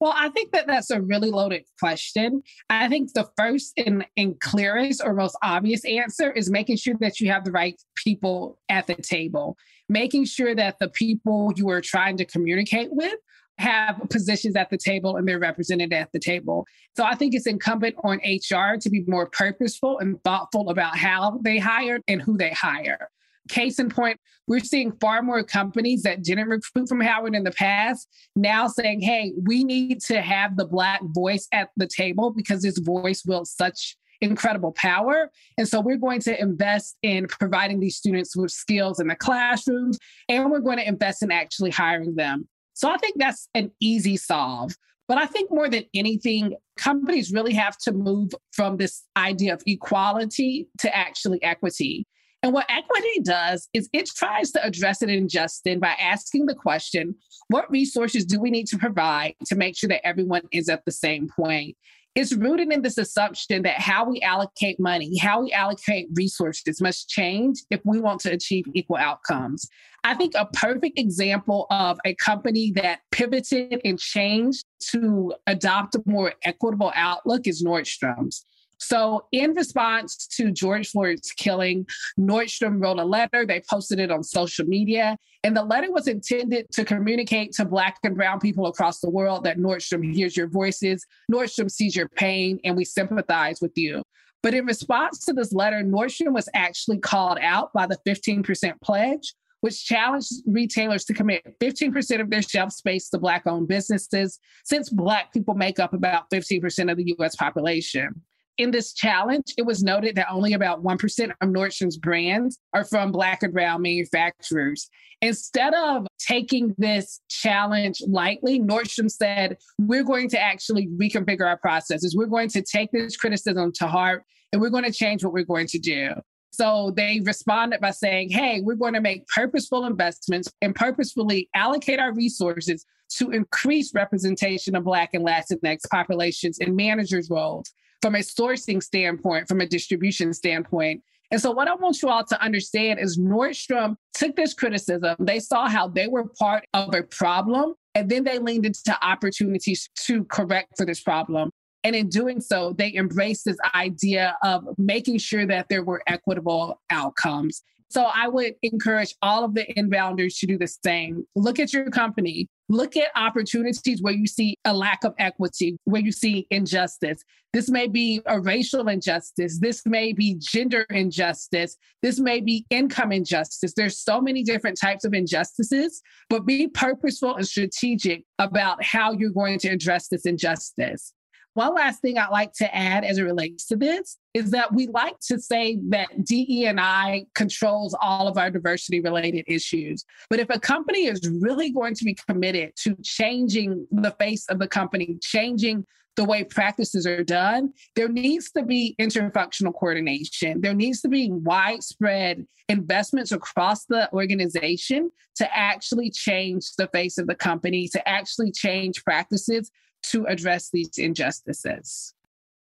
well, 0.00 0.14
I 0.16 0.30
think 0.30 0.52
that 0.52 0.66
that's 0.66 0.90
a 0.90 1.00
really 1.00 1.30
loaded 1.30 1.64
question. 1.78 2.42
I 2.70 2.88
think 2.88 3.12
the 3.12 3.28
first 3.36 3.74
and, 3.76 4.06
and 4.16 4.40
clearest 4.40 5.02
or 5.04 5.12
most 5.12 5.36
obvious 5.42 5.84
answer 5.84 6.32
is 6.32 6.50
making 6.50 6.78
sure 6.78 6.94
that 7.00 7.20
you 7.20 7.30
have 7.30 7.44
the 7.44 7.52
right 7.52 7.80
people 7.96 8.58
at 8.70 8.86
the 8.86 8.94
table, 8.94 9.58
making 9.90 10.24
sure 10.24 10.54
that 10.54 10.78
the 10.80 10.88
people 10.88 11.52
you 11.54 11.68
are 11.68 11.82
trying 11.82 12.16
to 12.16 12.24
communicate 12.24 12.88
with 12.92 13.14
have 13.58 14.00
positions 14.08 14.56
at 14.56 14.70
the 14.70 14.78
table 14.78 15.16
and 15.16 15.28
they're 15.28 15.38
represented 15.38 15.92
at 15.92 16.10
the 16.12 16.18
table. 16.18 16.66
So 16.96 17.04
I 17.04 17.14
think 17.14 17.34
it's 17.34 17.46
incumbent 17.46 17.94
on 18.02 18.20
HR 18.24 18.78
to 18.78 18.88
be 18.88 19.04
more 19.06 19.26
purposeful 19.26 19.98
and 19.98 20.22
thoughtful 20.24 20.70
about 20.70 20.96
how 20.96 21.38
they 21.44 21.58
hire 21.58 22.00
and 22.08 22.22
who 22.22 22.38
they 22.38 22.52
hire. 22.52 23.10
Case 23.50 23.78
in 23.78 23.90
point, 23.90 24.18
we're 24.46 24.60
seeing 24.60 24.92
far 25.00 25.22
more 25.22 25.42
companies 25.42 26.02
that 26.02 26.22
didn't 26.22 26.48
recruit 26.48 26.88
from 26.88 27.00
Howard 27.00 27.34
in 27.34 27.44
the 27.44 27.50
past 27.50 28.08
now 28.34 28.66
saying, 28.68 29.00
hey, 29.00 29.32
we 29.44 29.64
need 29.64 30.00
to 30.02 30.20
have 30.20 30.56
the 30.56 30.66
Black 30.66 31.00
voice 31.04 31.46
at 31.52 31.68
the 31.76 31.86
table 31.86 32.30
because 32.30 32.62
this 32.62 32.78
voice 32.78 33.22
wields 33.26 33.50
such 33.50 33.96
incredible 34.20 34.72
power. 34.72 35.30
And 35.56 35.66
so 35.66 35.80
we're 35.80 35.96
going 35.96 36.20
to 36.20 36.40
invest 36.40 36.96
in 37.02 37.26
providing 37.26 37.80
these 37.80 37.96
students 37.96 38.36
with 38.36 38.50
skills 38.50 39.00
in 39.00 39.08
the 39.08 39.16
classrooms, 39.16 39.98
and 40.28 40.50
we're 40.50 40.60
going 40.60 40.78
to 40.78 40.86
invest 40.86 41.22
in 41.22 41.30
actually 41.30 41.70
hiring 41.70 42.14
them. 42.14 42.48
So 42.74 42.90
I 42.90 42.96
think 42.98 43.16
that's 43.18 43.48
an 43.54 43.70
easy 43.80 44.16
solve. 44.16 44.74
But 45.08 45.18
I 45.18 45.26
think 45.26 45.50
more 45.50 45.68
than 45.68 45.84
anything, 45.92 46.54
companies 46.76 47.32
really 47.32 47.54
have 47.54 47.76
to 47.78 47.92
move 47.92 48.32
from 48.52 48.76
this 48.76 49.02
idea 49.16 49.54
of 49.54 49.62
equality 49.66 50.68
to 50.78 50.96
actually 50.96 51.42
equity. 51.42 52.06
And 52.42 52.54
what 52.54 52.66
equity 52.70 53.20
does 53.22 53.68
is 53.74 53.88
it 53.92 54.08
tries 54.08 54.50
to 54.52 54.64
address 54.64 55.02
an 55.02 55.10
injustice 55.10 55.78
by 55.78 55.94
asking 56.00 56.46
the 56.46 56.54
question 56.54 57.14
what 57.48 57.70
resources 57.70 58.24
do 58.24 58.40
we 58.40 58.50
need 58.50 58.66
to 58.68 58.78
provide 58.78 59.34
to 59.46 59.56
make 59.56 59.76
sure 59.76 59.88
that 59.88 60.06
everyone 60.06 60.42
is 60.52 60.68
at 60.68 60.84
the 60.84 60.92
same 60.92 61.28
point? 61.28 61.76
It's 62.16 62.34
rooted 62.34 62.72
in 62.72 62.82
this 62.82 62.98
assumption 62.98 63.62
that 63.62 63.78
how 63.78 64.08
we 64.08 64.20
allocate 64.20 64.80
money, 64.80 65.16
how 65.18 65.42
we 65.42 65.52
allocate 65.52 66.08
resources 66.14 66.80
must 66.80 67.08
change 67.08 67.58
if 67.70 67.80
we 67.84 68.00
want 68.00 68.20
to 68.22 68.32
achieve 68.32 68.64
equal 68.74 68.96
outcomes. 68.96 69.68
I 70.02 70.14
think 70.14 70.32
a 70.34 70.46
perfect 70.46 70.98
example 70.98 71.66
of 71.70 72.00
a 72.04 72.14
company 72.16 72.72
that 72.72 73.00
pivoted 73.12 73.80
and 73.84 73.98
changed 73.98 74.64
to 74.90 75.34
adopt 75.46 75.94
a 75.94 76.02
more 76.04 76.32
equitable 76.44 76.90
outlook 76.96 77.46
is 77.46 77.62
Nordstrom's. 77.62 78.44
So, 78.80 79.26
in 79.30 79.52
response 79.52 80.26
to 80.38 80.50
George 80.50 80.88
Floyd's 80.88 81.32
killing, 81.32 81.86
Nordstrom 82.18 82.82
wrote 82.82 82.98
a 82.98 83.04
letter. 83.04 83.44
They 83.44 83.62
posted 83.68 84.00
it 84.00 84.10
on 84.10 84.24
social 84.24 84.64
media. 84.64 85.18
And 85.44 85.54
the 85.54 85.62
letter 85.62 85.92
was 85.92 86.08
intended 86.08 86.70
to 86.72 86.84
communicate 86.84 87.52
to 87.52 87.66
Black 87.66 87.98
and 88.02 88.16
Brown 88.16 88.40
people 88.40 88.66
across 88.66 89.00
the 89.00 89.10
world 89.10 89.44
that 89.44 89.58
Nordstrom 89.58 90.14
hears 90.14 90.36
your 90.36 90.48
voices, 90.48 91.04
Nordstrom 91.30 91.70
sees 91.70 91.94
your 91.94 92.08
pain, 92.08 92.58
and 92.64 92.74
we 92.74 92.84
sympathize 92.86 93.60
with 93.60 93.72
you. 93.76 94.02
But 94.42 94.54
in 94.54 94.64
response 94.64 95.26
to 95.26 95.34
this 95.34 95.52
letter, 95.52 95.82
Nordstrom 95.82 96.32
was 96.32 96.48
actually 96.54 96.98
called 96.98 97.38
out 97.40 97.72
by 97.74 97.86
the 97.86 97.98
15% 98.08 98.80
pledge, 98.82 99.34
which 99.60 99.84
challenged 99.84 100.32
retailers 100.46 101.04
to 101.04 101.14
commit 101.14 101.44
15% 101.60 102.20
of 102.20 102.30
their 102.30 102.40
shelf 102.40 102.72
space 102.72 103.10
to 103.10 103.18
Black 103.18 103.46
owned 103.46 103.68
businesses, 103.68 104.38
since 104.64 104.88
Black 104.88 105.34
people 105.34 105.54
make 105.54 105.78
up 105.78 105.92
about 105.92 106.30
15% 106.30 106.90
of 106.90 106.96
the 106.96 107.14
US 107.18 107.36
population 107.36 108.22
in 108.60 108.70
this 108.70 108.92
challenge, 108.92 109.54
it 109.56 109.64
was 109.64 109.82
noted 109.82 110.16
that 110.16 110.26
only 110.30 110.52
about 110.52 110.84
1% 110.84 111.30
of 111.40 111.48
Nordstrom's 111.48 111.96
brands 111.96 112.58
are 112.74 112.84
from 112.84 113.10
Black 113.10 113.42
and 113.42 113.54
Brown 113.54 113.80
manufacturers. 113.80 114.86
Instead 115.22 115.72
of 115.72 116.06
taking 116.18 116.74
this 116.76 117.20
challenge 117.30 118.02
lightly, 118.06 118.60
Nordstrom 118.60 119.10
said, 119.10 119.56
We're 119.78 120.04
going 120.04 120.28
to 120.30 120.38
actually 120.38 120.88
reconfigure 120.88 121.46
our 121.46 121.56
processes. 121.56 122.14
We're 122.14 122.26
going 122.26 122.50
to 122.50 122.60
take 122.60 122.92
this 122.92 123.16
criticism 123.16 123.72
to 123.76 123.86
heart 123.86 124.24
and 124.52 124.60
we're 124.60 124.68
going 124.68 124.84
to 124.84 124.92
change 124.92 125.24
what 125.24 125.32
we're 125.32 125.44
going 125.44 125.68
to 125.68 125.78
do. 125.78 126.10
So 126.52 126.92
they 126.94 127.22
responded 127.24 127.80
by 127.80 127.92
saying, 127.92 128.28
Hey, 128.28 128.60
we're 128.60 128.74
going 128.74 128.94
to 128.94 129.00
make 129.00 129.26
purposeful 129.28 129.86
investments 129.86 130.52
and 130.60 130.74
purposefully 130.74 131.48
allocate 131.54 131.98
our 131.98 132.12
resources 132.12 132.84
to 133.16 133.30
increase 133.30 133.94
representation 133.94 134.76
of 134.76 134.84
Black 134.84 135.14
and 135.14 135.26
Latinx 135.26 135.80
populations 135.90 136.58
in 136.58 136.76
managers' 136.76 137.30
roles 137.30 137.72
from 138.02 138.14
a 138.14 138.20
sourcing 138.20 138.82
standpoint, 138.82 139.48
from 139.48 139.60
a 139.60 139.66
distribution 139.66 140.32
standpoint. 140.32 141.02
And 141.30 141.40
so, 141.40 141.52
what 141.52 141.68
I 141.68 141.74
want 141.74 142.02
you 142.02 142.08
all 142.08 142.24
to 142.24 142.42
understand 142.42 142.98
is 142.98 143.18
Nordstrom 143.18 143.96
took 144.14 144.34
this 144.34 144.52
criticism. 144.52 145.14
They 145.20 145.38
saw 145.38 145.68
how 145.68 145.86
they 145.86 146.08
were 146.08 146.26
part 146.38 146.64
of 146.74 146.94
a 146.94 147.02
problem, 147.04 147.74
and 147.94 148.10
then 148.10 148.24
they 148.24 148.38
leaned 148.38 148.66
into 148.66 148.96
opportunities 149.00 149.88
to 150.06 150.24
correct 150.24 150.76
for 150.76 150.84
this 150.84 151.00
problem. 151.00 151.50
And 151.84 151.96
in 151.96 152.08
doing 152.08 152.40
so, 152.40 152.74
they 152.76 152.94
embraced 152.94 153.44
this 153.44 153.56
idea 153.74 154.36
of 154.42 154.64
making 154.76 155.18
sure 155.18 155.46
that 155.46 155.66
there 155.70 155.82
were 155.82 156.02
equitable 156.06 156.80
outcomes. 156.90 157.62
So 157.90 158.04
I 158.04 158.28
would 158.28 158.54
encourage 158.62 159.14
all 159.20 159.44
of 159.44 159.54
the 159.54 159.66
inbounders 159.76 160.38
to 160.38 160.46
do 160.46 160.56
the 160.56 160.68
same. 160.84 161.26
Look 161.34 161.58
at 161.58 161.72
your 161.72 161.90
company. 161.90 162.48
Look 162.68 162.96
at 162.96 163.08
opportunities 163.16 164.00
where 164.00 164.14
you 164.14 164.28
see 164.28 164.54
a 164.64 164.72
lack 164.72 165.02
of 165.02 165.12
equity, 165.18 165.76
where 165.86 166.00
you 166.00 166.12
see 166.12 166.46
injustice. 166.52 167.20
This 167.52 167.68
may 167.68 167.88
be 167.88 168.22
a 168.26 168.40
racial 168.40 168.86
injustice. 168.86 169.58
This 169.58 169.84
may 169.84 170.12
be 170.12 170.36
gender 170.38 170.86
injustice. 170.88 171.76
This 172.00 172.20
may 172.20 172.40
be 172.40 172.64
income 172.70 173.10
injustice. 173.10 173.72
There's 173.76 173.98
so 173.98 174.20
many 174.20 174.44
different 174.44 174.78
types 174.80 175.04
of 175.04 175.12
injustices, 175.12 176.00
but 176.28 176.46
be 176.46 176.68
purposeful 176.68 177.34
and 177.34 177.46
strategic 177.46 178.24
about 178.38 178.84
how 178.84 179.10
you're 179.10 179.30
going 179.30 179.58
to 179.60 179.68
address 179.68 180.06
this 180.06 180.26
injustice. 180.26 181.12
One 181.54 181.74
last 181.74 182.00
thing 182.00 182.16
I'd 182.16 182.30
like 182.30 182.52
to 182.54 182.74
add 182.74 183.04
as 183.04 183.18
it 183.18 183.22
relates 183.22 183.66
to 183.66 183.76
this 183.76 184.18
is 184.34 184.52
that 184.52 184.72
we 184.72 184.86
like 184.86 185.18
to 185.26 185.40
say 185.40 185.78
that 185.88 186.24
DE&I 186.24 187.26
controls 187.34 187.96
all 188.00 188.28
of 188.28 188.38
our 188.38 188.50
diversity 188.50 189.00
related 189.00 189.44
issues. 189.48 190.04
But 190.28 190.38
if 190.38 190.48
a 190.50 190.60
company 190.60 191.06
is 191.06 191.28
really 191.40 191.72
going 191.72 191.94
to 191.96 192.04
be 192.04 192.16
committed 192.28 192.72
to 192.82 192.96
changing 193.02 193.86
the 193.90 194.12
face 194.12 194.46
of 194.48 194.60
the 194.60 194.68
company, 194.68 195.18
changing 195.20 195.86
the 196.16 196.24
way 196.24 196.44
practices 196.44 197.06
are 197.06 197.24
done, 197.24 197.72
there 197.96 198.08
needs 198.08 198.50
to 198.52 198.62
be 198.62 198.94
interfunctional 199.00 199.74
coordination. 199.74 200.60
There 200.60 200.74
needs 200.74 201.00
to 201.00 201.08
be 201.08 201.30
widespread 201.32 202.46
investments 202.68 203.32
across 203.32 203.86
the 203.86 204.12
organization 204.12 205.10
to 205.36 205.56
actually 205.56 206.10
change 206.10 206.74
the 206.76 206.88
face 206.88 207.18
of 207.18 207.26
the 207.26 207.34
company, 207.34 207.88
to 207.88 208.08
actually 208.08 208.52
change 208.52 209.02
practices 209.04 209.70
to 210.04 210.26
address 210.26 210.70
these 210.70 210.98
injustices. 210.98 212.14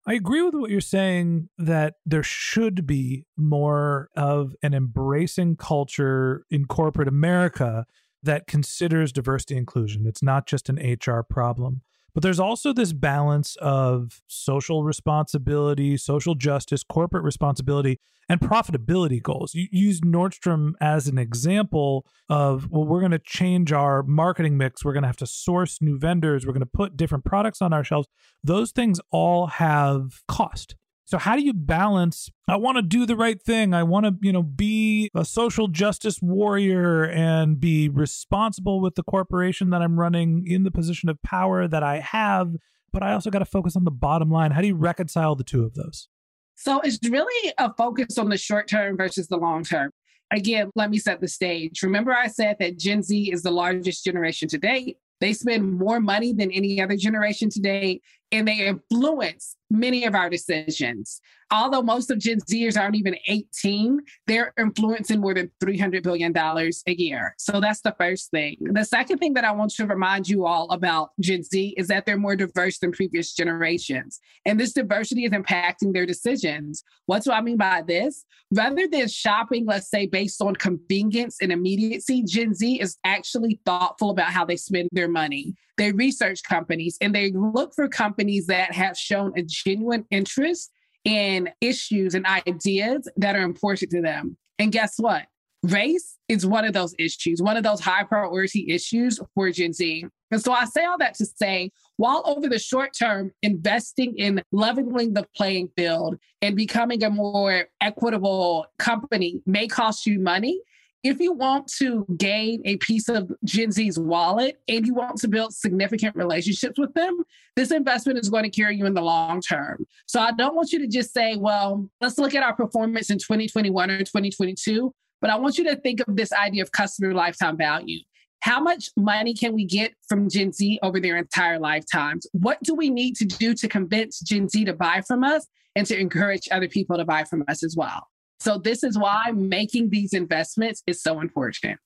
I 0.06 0.14
agree 0.14 0.42
with 0.42 0.54
what 0.54 0.70
you're 0.70 0.80
saying 0.82 1.48
that 1.56 1.94
there 2.04 2.22
should 2.22 2.86
be 2.86 3.24
more 3.36 4.10
of 4.14 4.54
an 4.62 4.74
embracing 4.74 5.56
culture 5.56 6.44
in 6.50 6.66
corporate 6.66 7.08
America 7.08 7.86
that 8.22 8.46
considers 8.46 9.12
diversity 9.12 9.56
inclusion. 9.56 10.06
It's 10.06 10.22
not 10.22 10.46
just 10.46 10.68
an 10.68 10.76
HR 10.76 11.22
problem. 11.22 11.82
But 12.14 12.22
there's 12.22 12.40
also 12.40 12.72
this 12.72 12.92
balance 12.92 13.56
of 13.56 14.22
social 14.28 14.84
responsibility, 14.84 15.96
social 15.96 16.36
justice, 16.36 16.84
corporate 16.84 17.24
responsibility, 17.24 17.98
and 18.28 18.40
profitability 18.40 19.22
goals. 19.22 19.52
You 19.54 19.66
use 19.70 20.00
Nordstrom 20.00 20.72
as 20.80 21.08
an 21.08 21.18
example 21.18 22.06
of, 22.28 22.70
well, 22.70 22.84
we're 22.86 23.00
going 23.00 23.12
to 23.12 23.18
change 23.18 23.72
our 23.72 24.02
marketing 24.04 24.56
mix. 24.56 24.84
We're 24.84 24.92
going 24.92 25.02
to 25.02 25.08
have 25.08 25.16
to 25.18 25.26
source 25.26 25.78
new 25.82 25.98
vendors. 25.98 26.46
We're 26.46 26.52
going 26.52 26.60
to 26.60 26.66
put 26.66 26.96
different 26.96 27.24
products 27.24 27.60
on 27.60 27.72
our 27.72 27.84
shelves. 27.84 28.08
Those 28.42 28.70
things 28.70 29.00
all 29.10 29.48
have 29.48 30.22
cost. 30.28 30.76
So 31.04 31.18
how 31.18 31.36
do 31.36 31.42
you 31.42 31.52
balance 31.52 32.30
I 32.46 32.56
want 32.56 32.76
to 32.76 32.82
do 32.82 33.06
the 33.06 33.16
right 33.16 33.40
thing. 33.40 33.72
I 33.72 33.82
want 33.82 34.04
to, 34.04 34.14
you 34.20 34.32
know, 34.32 34.42
be 34.42 35.10
a 35.14 35.24
social 35.24 35.68
justice 35.68 36.20
warrior 36.20 37.04
and 37.04 37.58
be 37.58 37.88
responsible 37.88 38.80
with 38.80 38.96
the 38.96 39.02
corporation 39.02 39.70
that 39.70 39.80
I'm 39.80 39.98
running 39.98 40.44
in 40.46 40.62
the 40.62 40.70
position 40.70 41.08
of 41.08 41.22
power 41.22 41.66
that 41.66 41.82
I 41.82 42.00
have, 42.00 42.54
but 42.92 43.02
I 43.02 43.12
also 43.12 43.30
got 43.30 43.38
to 43.38 43.46
focus 43.46 43.76
on 43.76 43.84
the 43.84 43.90
bottom 43.90 44.30
line. 44.30 44.50
How 44.50 44.60
do 44.60 44.66
you 44.66 44.76
reconcile 44.76 45.34
the 45.36 45.44
two 45.44 45.64
of 45.64 45.74
those? 45.74 46.08
So 46.56 46.80
it's 46.80 46.98
really 47.08 47.54
a 47.58 47.72
focus 47.74 48.18
on 48.18 48.28
the 48.28 48.38
short 48.38 48.68
term 48.68 48.96
versus 48.96 49.26
the 49.28 49.38
long 49.38 49.64
term. 49.64 49.90
Again, 50.30 50.70
let 50.74 50.90
me 50.90 50.98
set 50.98 51.20
the 51.20 51.28
stage. 51.28 51.82
Remember, 51.82 52.12
I 52.12 52.28
said 52.28 52.56
that 52.60 52.78
Gen 52.78 53.02
Z 53.02 53.30
is 53.32 53.42
the 53.42 53.50
largest 53.50 54.04
generation 54.04 54.48
to 54.48 54.58
date. 54.58 54.98
They 55.20 55.32
spend 55.32 55.78
more 55.78 56.00
money 56.00 56.32
than 56.32 56.50
any 56.50 56.80
other 56.82 56.96
generation 56.96 57.48
today, 57.48 58.00
and 58.32 58.48
they 58.48 58.66
influence 58.66 59.56
many 59.70 60.04
of 60.04 60.14
our 60.14 60.30
decisions. 60.30 61.20
Although 61.50 61.82
most 61.82 62.10
of 62.10 62.18
Gen 62.18 62.40
Zers 62.40 62.80
aren't 62.80 62.96
even 62.96 63.16
18, 63.28 64.00
they're 64.26 64.52
influencing 64.58 65.20
more 65.20 65.34
than 65.34 65.50
$300 65.62 66.02
billion 66.02 66.36
a 66.36 66.92
year. 66.94 67.34
So 67.38 67.60
that's 67.60 67.80
the 67.80 67.94
first 67.98 68.30
thing. 68.30 68.56
The 68.60 68.84
second 68.84 69.18
thing 69.18 69.34
that 69.34 69.44
I 69.44 69.52
want 69.52 69.70
to 69.74 69.86
remind 69.86 70.28
you 70.28 70.46
all 70.46 70.70
about 70.70 71.10
Gen 71.20 71.42
Z 71.42 71.74
is 71.76 71.86
that 71.88 72.06
they're 72.06 72.16
more 72.16 72.34
diverse 72.34 72.78
than 72.78 72.92
previous 72.92 73.34
generations. 73.34 74.20
And 74.44 74.58
this 74.58 74.72
diversity 74.72 75.24
is 75.26 75.32
impacting 75.32 75.92
their 75.92 76.06
decisions. 76.06 76.82
What 77.06 77.22
do 77.22 77.30
I 77.30 77.40
mean 77.40 77.56
by 77.56 77.82
this? 77.86 78.24
Rather 78.52 78.88
than 78.88 79.08
shopping, 79.08 79.66
let's 79.66 79.90
say, 79.90 80.06
based 80.06 80.40
on 80.40 80.56
convenience 80.56 81.38
and 81.40 81.52
immediacy, 81.52 82.22
Gen 82.24 82.54
Z 82.54 82.80
is 82.80 82.96
actually 83.04 83.60
thoughtful 83.64 84.10
about 84.10 84.32
how 84.32 84.44
they 84.44 84.56
spend 84.56 84.88
their 84.92 85.08
money. 85.08 85.54
They 85.76 85.92
research 85.92 86.42
companies 86.44 86.96
and 87.00 87.14
they 87.14 87.32
look 87.32 87.74
for 87.74 87.88
companies 87.88 88.23
that 88.46 88.72
have 88.72 88.96
shown 88.96 89.32
a 89.36 89.42
genuine 89.42 90.04
interest 90.10 90.70
in 91.04 91.50
issues 91.60 92.14
and 92.14 92.26
ideas 92.26 93.08
that 93.16 93.36
are 93.36 93.42
important 93.42 93.90
to 93.90 94.00
them. 94.00 94.36
And 94.58 94.72
guess 94.72 94.94
what? 94.98 95.26
Race 95.62 96.18
is 96.28 96.46
one 96.46 96.64
of 96.64 96.74
those 96.74 96.94
issues, 96.98 97.40
one 97.40 97.56
of 97.56 97.62
those 97.62 97.80
high 97.80 98.04
priority 98.04 98.66
issues 98.68 99.18
for 99.34 99.50
Gen 99.50 99.72
Z. 99.72 100.04
And 100.30 100.42
so 100.42 100.52
I 100.52 100.66
say 100.66 100.84
all 100.84 100.98
that 100.98 101.14
to 101.14 101.26
say, 101.26 101.70
while 101.96 102.22
over 102.26 102.48
the 102.48 102.58
short 102.58 102.90
term, 102.98 103.30
investing 103.42 104.14
in 104.18 104.42
leveling 104.52 105.14
the 105.14 105.26
playing 105.36 105.68
field 105.76 106.16
and 106.42 106.56
becoming 106.56 107.02
a 107.02 107.08
more 107.08 107.66
equitable 107.80 108.66
company 108.78 109.40
may 109.46 109.66
cost 109.66 110.06
you 110.06 110.18
money, 110.18 110.60
if 111.04 111.20
you 111.20 111.34
want 111.34 111.68
to 111.68 112.06
gain 112.16 112.62
a 112.64 112.78
piece 112.78 113.10
of 113.10 113.30
Gen 113.44 113.70
Z's 113.70 113.98
wallet 113.98 114.60
and 114.68 114.86
you 114.86 114.94
want 114.94 115.18
to 115.18 115.28
build 115.28 115.54
significant 115.54 116.16
relationships 116.16 116.78
with 116.78 116.94
them, 116.94 117.22
this 117.56 117.70
investment 117.70 118.18
is 118.18 118.30
going 118.30 118.44
to 118.44 118.50
carry 118.50 118.76
you 118.76 118.86
in 118.86 118.94
the 118.94 119.02
long 119.02 119.42
term. 119.42 119.84
So 120.06 120.18
I 120.18 120.32
don't 120.32 120.56
want 120.56 120.72
you 120.72 120.78
to 120.78 120.88
just 120.88 121.12
say, 121.12 121.36
well, 121.36 121.88
let's 122.00 122.16
look 122.18 122.34
at 122.34 122.42
our 122.42 122.56
performance 122.56 123.10
in 123.10 123.18
2021 123.18 123.90
or 123.90 123.98
2022. 123.98 124.94
But 125.20 125.28
I 125.28 125.36
want 125.36 125.58
you 125.58 125.64
to 125.64 125.76
think 125.76 126.00
of 126.08 126.16
this 126.16 126.32
idea 126.32 126.62
of 126.62 126.72
customer 126.72 127.12
lifetime 127.12 127.58
value. 127.58 128.00
How 128.40 128.60
much 128.60 128.88
money 128.96 129.34
can 129.34 129.52
we 129.52 129.66
get 129.66 129.94
from 130.08 130.30
Gen 130.30 130.52
Z 130.52 130.78
over 130.82 131.00
their 131.00 131.18
entire 131.18 131.58
lifetimes? 131.58 132.26
What 132.32 132.62
do 132.62 132.74
we 132.74 132.88
need 132.88 133.16
to 133.16 133.26
do 133.26 133.54
to 133.54 133.68
convince 133.68 134.20
Gen 134.20 134.48
Z 134.48 134.64
to 134.64 134.72
buy 134.72 135.02
from 135.06 135.22
us 135.22 135.46
and 135.76 135.86
to 135.86 135.98
encourage 135.98 136.48
other 136.50 136.68
people 136.68 136.96
to 136.96 137.04
buy 137.04 137.24
from 137.24 137.44
us 137.46 137.62
as 137.62 137.76
well? 137.76 138.08
So 138.40 138.58
this 138.58 138.82
is 138.82 138.98
why 138.98 139.32
making 139.34 139.90
these 139.90 140.12
investments 140.12 140.82
is 140.86 141.02
so 141.02 141.20
important. 141.20 141.78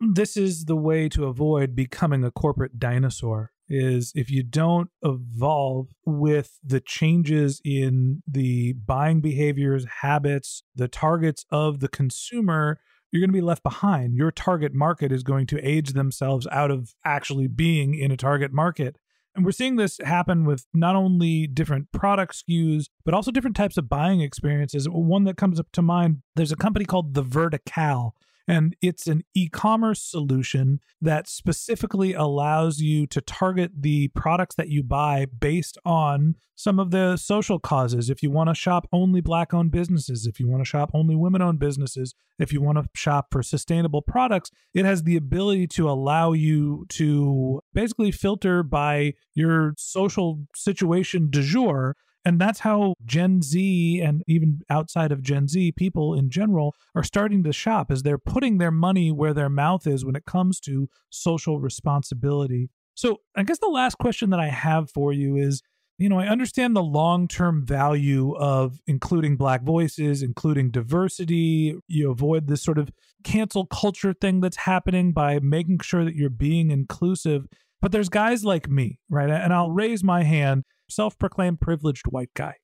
This 0.00 0.36
is 0.36 0.66
the 0.66 0.76
way 0.76 1.08
to 1.10 1.24
avoid 1.24 1.74
becoming 1.74 2.22
a 2.22 2.30
corporate 2.30 2.78
dinosaur 2.78 3.52
is 3.68 4.12
if 4.14 4.30
you 4.30 4.42
don't 4.42 4.90
evolve 5.02 5.88
with 6.04 6.58
the 6.62 6.80
changes 6.80 7.60
in 7.64 8.22
the 8.26 8.74
buying 8.74 9.20
behaviors, 9.20 9.86
habits, 10.02 10.62
the 10.74 10.88
targets 10.88 11.44
of 11.50 11.80
the 11.80 11.88
consumer, 11.88 12.78
you're 13.10 13.20
going 13.20 13.30
to 13.30 13.32
be 13.32 13.40
left 13.40 13.62
behind. 13.62 14.14
Your 14.14 14.30
target 14.30 14.74
market 14.74 15.10
is 15.10 15.22
going 15.22 15.46
to 15.48 15.66
age 15.66 15.94
themselves 15.94 16.46
out 16.52 16.70
of 16.70 16.94
actually 17.04 17.48
being 17.48 17.94
in 17.94 18.10
a 18.10 18.16
target 18.16 18.52
market. 18.52 18.96
And 19.36 19.44
we're 19.44 19.52
seeing 19.52 19.76
this 19.76 19.98
happen 20.02 20.44
with 20.44 20.66
not 20.72 20.96
only 20.96 21.46
different 21.46 21.92
product 21.92 22.42
SKUs, 22.48 22.86
but 23.04 23.12
also 23.12 23.30
different 23.30 23.54
types 23.54 23.76
of 23.76 23.86
buying 23.86 24.22
experiences. 24.22 24.88
One 24.88 25.24
that 25.24 25.36
comes 25.36 25.60
up 25.60 25.70
to 25.72 25.82
mind 25.82 26.22
there's 26.36 26.52
a 26.52 26.56
company 26.56 26.86
called 26.86 27.12
The 27.12 27.22
Vertical 27.22 28.14
and 28.48 28.76
it's 28.80 29.06
an 29.06 29.24
e 29.34 29.48
commerce 29.48 30.02
solution 30.02 30.80
that 31.00 31.28
specifically 31.28 32.12
allows 32.12 32.80
you 32.80 33.06
to 33.08 33.20
target 33.20 33.72
the 33.80 34.08
products 34.08 34.54
that 34.56 34.68
you 34.68 34.82
buy 34.82 35.26
based 35.26 35.78
on 35.84 36.36
some 36.54 36.80
of 36.80 36.90
the 36.90 37.16
social 37.16 37.58
causes. 37.58 38.08
If 38.08 38.22
you 38.22 38.30
want 38.30 38.48
to 38.48 38.54
shop 38.54 38.88
only 38.92 39.20
black 39.20 39.52
owned 39.52 39.70
businesses, 39.70 40.26
if 40.26 40.40
you 40.40 40.48
want 40.48 40.62
to 40.62 40.68
shop 40.68 40.90
only 40.94 41.14
women 41.14 41.42
owned 41.42 41.58
businesses, 41.58 42.14
if 42.38 42.52
you 42.52 42.62
want 42.62 42.78
to 42.78 42.88
shop 42.94 43.28
for 43.30 43.42
sustainable 43.42 44.02
products, 44.02 44.50
it 44.74 44.84
has 44.84 45.02
the 45.02 45.16
ability 45.16 45.66
to 45.68 45.88
allow 45.88 46.32
you 46.32 46.86
to 46.90 47.60
basically 47.74 48.10
filter 48.10 48.62
by 48.62 49.12
your 49.34 49.74
social 49.76 50.40
situation 50.54 51.28
du 51.30 51.42
jour 51.42 51.94
and 52.26 52.40
that's 52.40 52.58
how 52.58 52.94
Gen 53.04 53.40
Z 53.40 54.00
and 54.04 54.24
even 54.26 54.62
outside 54.68 55.12
of 55.12 55.22
Gen 55.22 55.46
Z, 55.46 55.72
people 55.76 56.12
in 56.12 56.28
general 56.28 56.74
are 56.96 57.04
starting 57.04 57.44
to 57.44 57.52
shop 57.52 57.88
as 57.88 58.02
they're 58.02 58.18
putting 58.18 58.58
their 58.58 58.72
money 58.72 59.12
where 59.12 59.32
their 59.32 59.48
mouth 59.48 59.86
is 59.86 60.04
when 60.04 60.16
it 60.16 60.24
comes 60.24 60.58
to 60.62 60.88
social 61.08 61.60
responsibility. 61.60 62.68
So, 62.94 63.18
I 63.36 63.44
guess 63.44 63.60
the 63.60 63.68
last 63.68 63.98
question 63.98 64.30
that 64.30 64.40
I 64.40 64.48
have 64.48 64.90
for 64.90 65.12
you 65.12 65.36
is 65.36 65.62
you 65.98 66.10
know, 66.10 66.18
I 66.18 66.26
understand 66.26 66.76
the 66.76 66.82
long 66.82 67.28
term 67.28 67.64
value 67.64 68.34
of 68.36 68.80
including 68.88 69.36
Black 69.36 69.62
voices, 69.62 70.20
including 70.20 70.70
diversity. 70.70 71.78
You 71.86 72.10
avoid 72.10 72.48
this 72.48 72.62
sort 72.62 72.76
of 72.76 72.90
cancel 73.22 73.66
culture 73.66 74.12
thing 74.12 74.40
that's 74.40 74.58
happening 74.58 75.12
by 75.12 75.38
making 75.38 75.78
sure 75.78 76.04
that 76.04 76.16
you're 76.16 76.28
being 76.28 76.70
inclusive. 76.70 77.46
But 77.80 77.92
there's 77.92 78.08
guys 78.08 78.44
like 78.44 78.68
me, 78.68 78.98
right? 79.08 79.30
And 79.30 79.54
I'll 79.54 79.70
raise 79.70 80.02
my 80.02 80.24
hand 80.24 80.64
self 80.88 81.18
proclaimed 81.18 81.60
privileged 81.60 82.06
white 82.08 82.30
guy. 82.34 82.54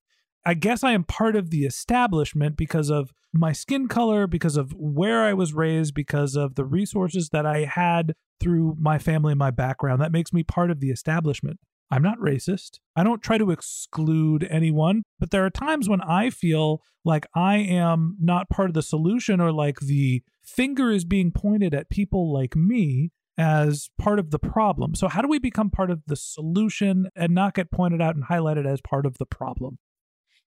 I 0.45 0.55
guess 0.55 0.83
I 0.83 0.91
am 0.91 1.05
part 1.05 1.35
of 1.35 1.49
the 1.49 1.63
establishment 1.63 2.57
because 2.57 2.89
of 2.89 3.13
my 3.33 3.53
skin 3.53 3.87
color, 3.87 4.27
because 4.27 4.57
of 4.57 4.73
where 4.73 5.23
I 5.23 5.33
was 5.33 5.53
raised, 5.53 5.93
because 5.93 6.35
of 6.35 6.55
the 6.55 6.65
resources 6.65 7.29
that 7.29 7.45
I 7.45 7.65
had 7.65 8.13
through 8.39 8.75
my 8.79 8.99
family 8.99 9.31
and 9.31 9.39
my 9.39 9.51
background. 9.51 10.01
That 10.01 10.11
makes 10.11 10.33
me 10.33 10.43
part 10.43 10.69
of 10.69 10.79
the 10.81 10.91
establishment. 10.91 11.59
I'm 11.89 12.03
not 12.03 12.19
racist. 12.19 12.79
I 12.95 13.03
don't 13.03 13.21
try 13.21 13.37
to 13.37 13.51
exclude 13.51 14.47
anyone, 14.49 15.03
but 15.19 15.31
there 15.31 15.45
are 15.45 15.49
times 15.49 15.87
when 15.87 16.01
I 16.01 16.29
feel 16.29 16.81
like 17.05 17.27
I 17.35 17.57
am 17.57 18.17
not 18.19 18.49
part 18.49 18.69
of 18.69 18.73
the 18.73 18.81
solution 18.81 19.39
or 19.39 19.51
like 19.51 19.79
the 19.79 20.23
finger 20.43 20.91
is 20.91 21.05
being 21.05 21.31
pointed 21.31 21.73
at 21.73 21.89
people 21.89 22.33
like 22.33 22.55
me 22.55 23.11
as 23.37 23.89
part 23.99 24.19
of 24.19 24.31
the 24.31 24.39
problem. 24.39 24.95
So, 24.95 25.07
how 25.07 25.21
do 25.21 25.27
we 25.27 25.39
become 25.39 25.69
part 25.69 25.91
of 25.91 26.01
the 26.07 26.15
solution 26.15 27.09
and 27.15 27.33
not 27.33 27.53
get 27.53 27.71
pointed 27.71 28.01
out 28.01 28.15
and 28.15 28.25
highlighted 28.25 28.65
as 28.65 28.81
part 28.81 29.05
of 29.05 29.17
the 29.17 29.25
problem? 29.25 29.79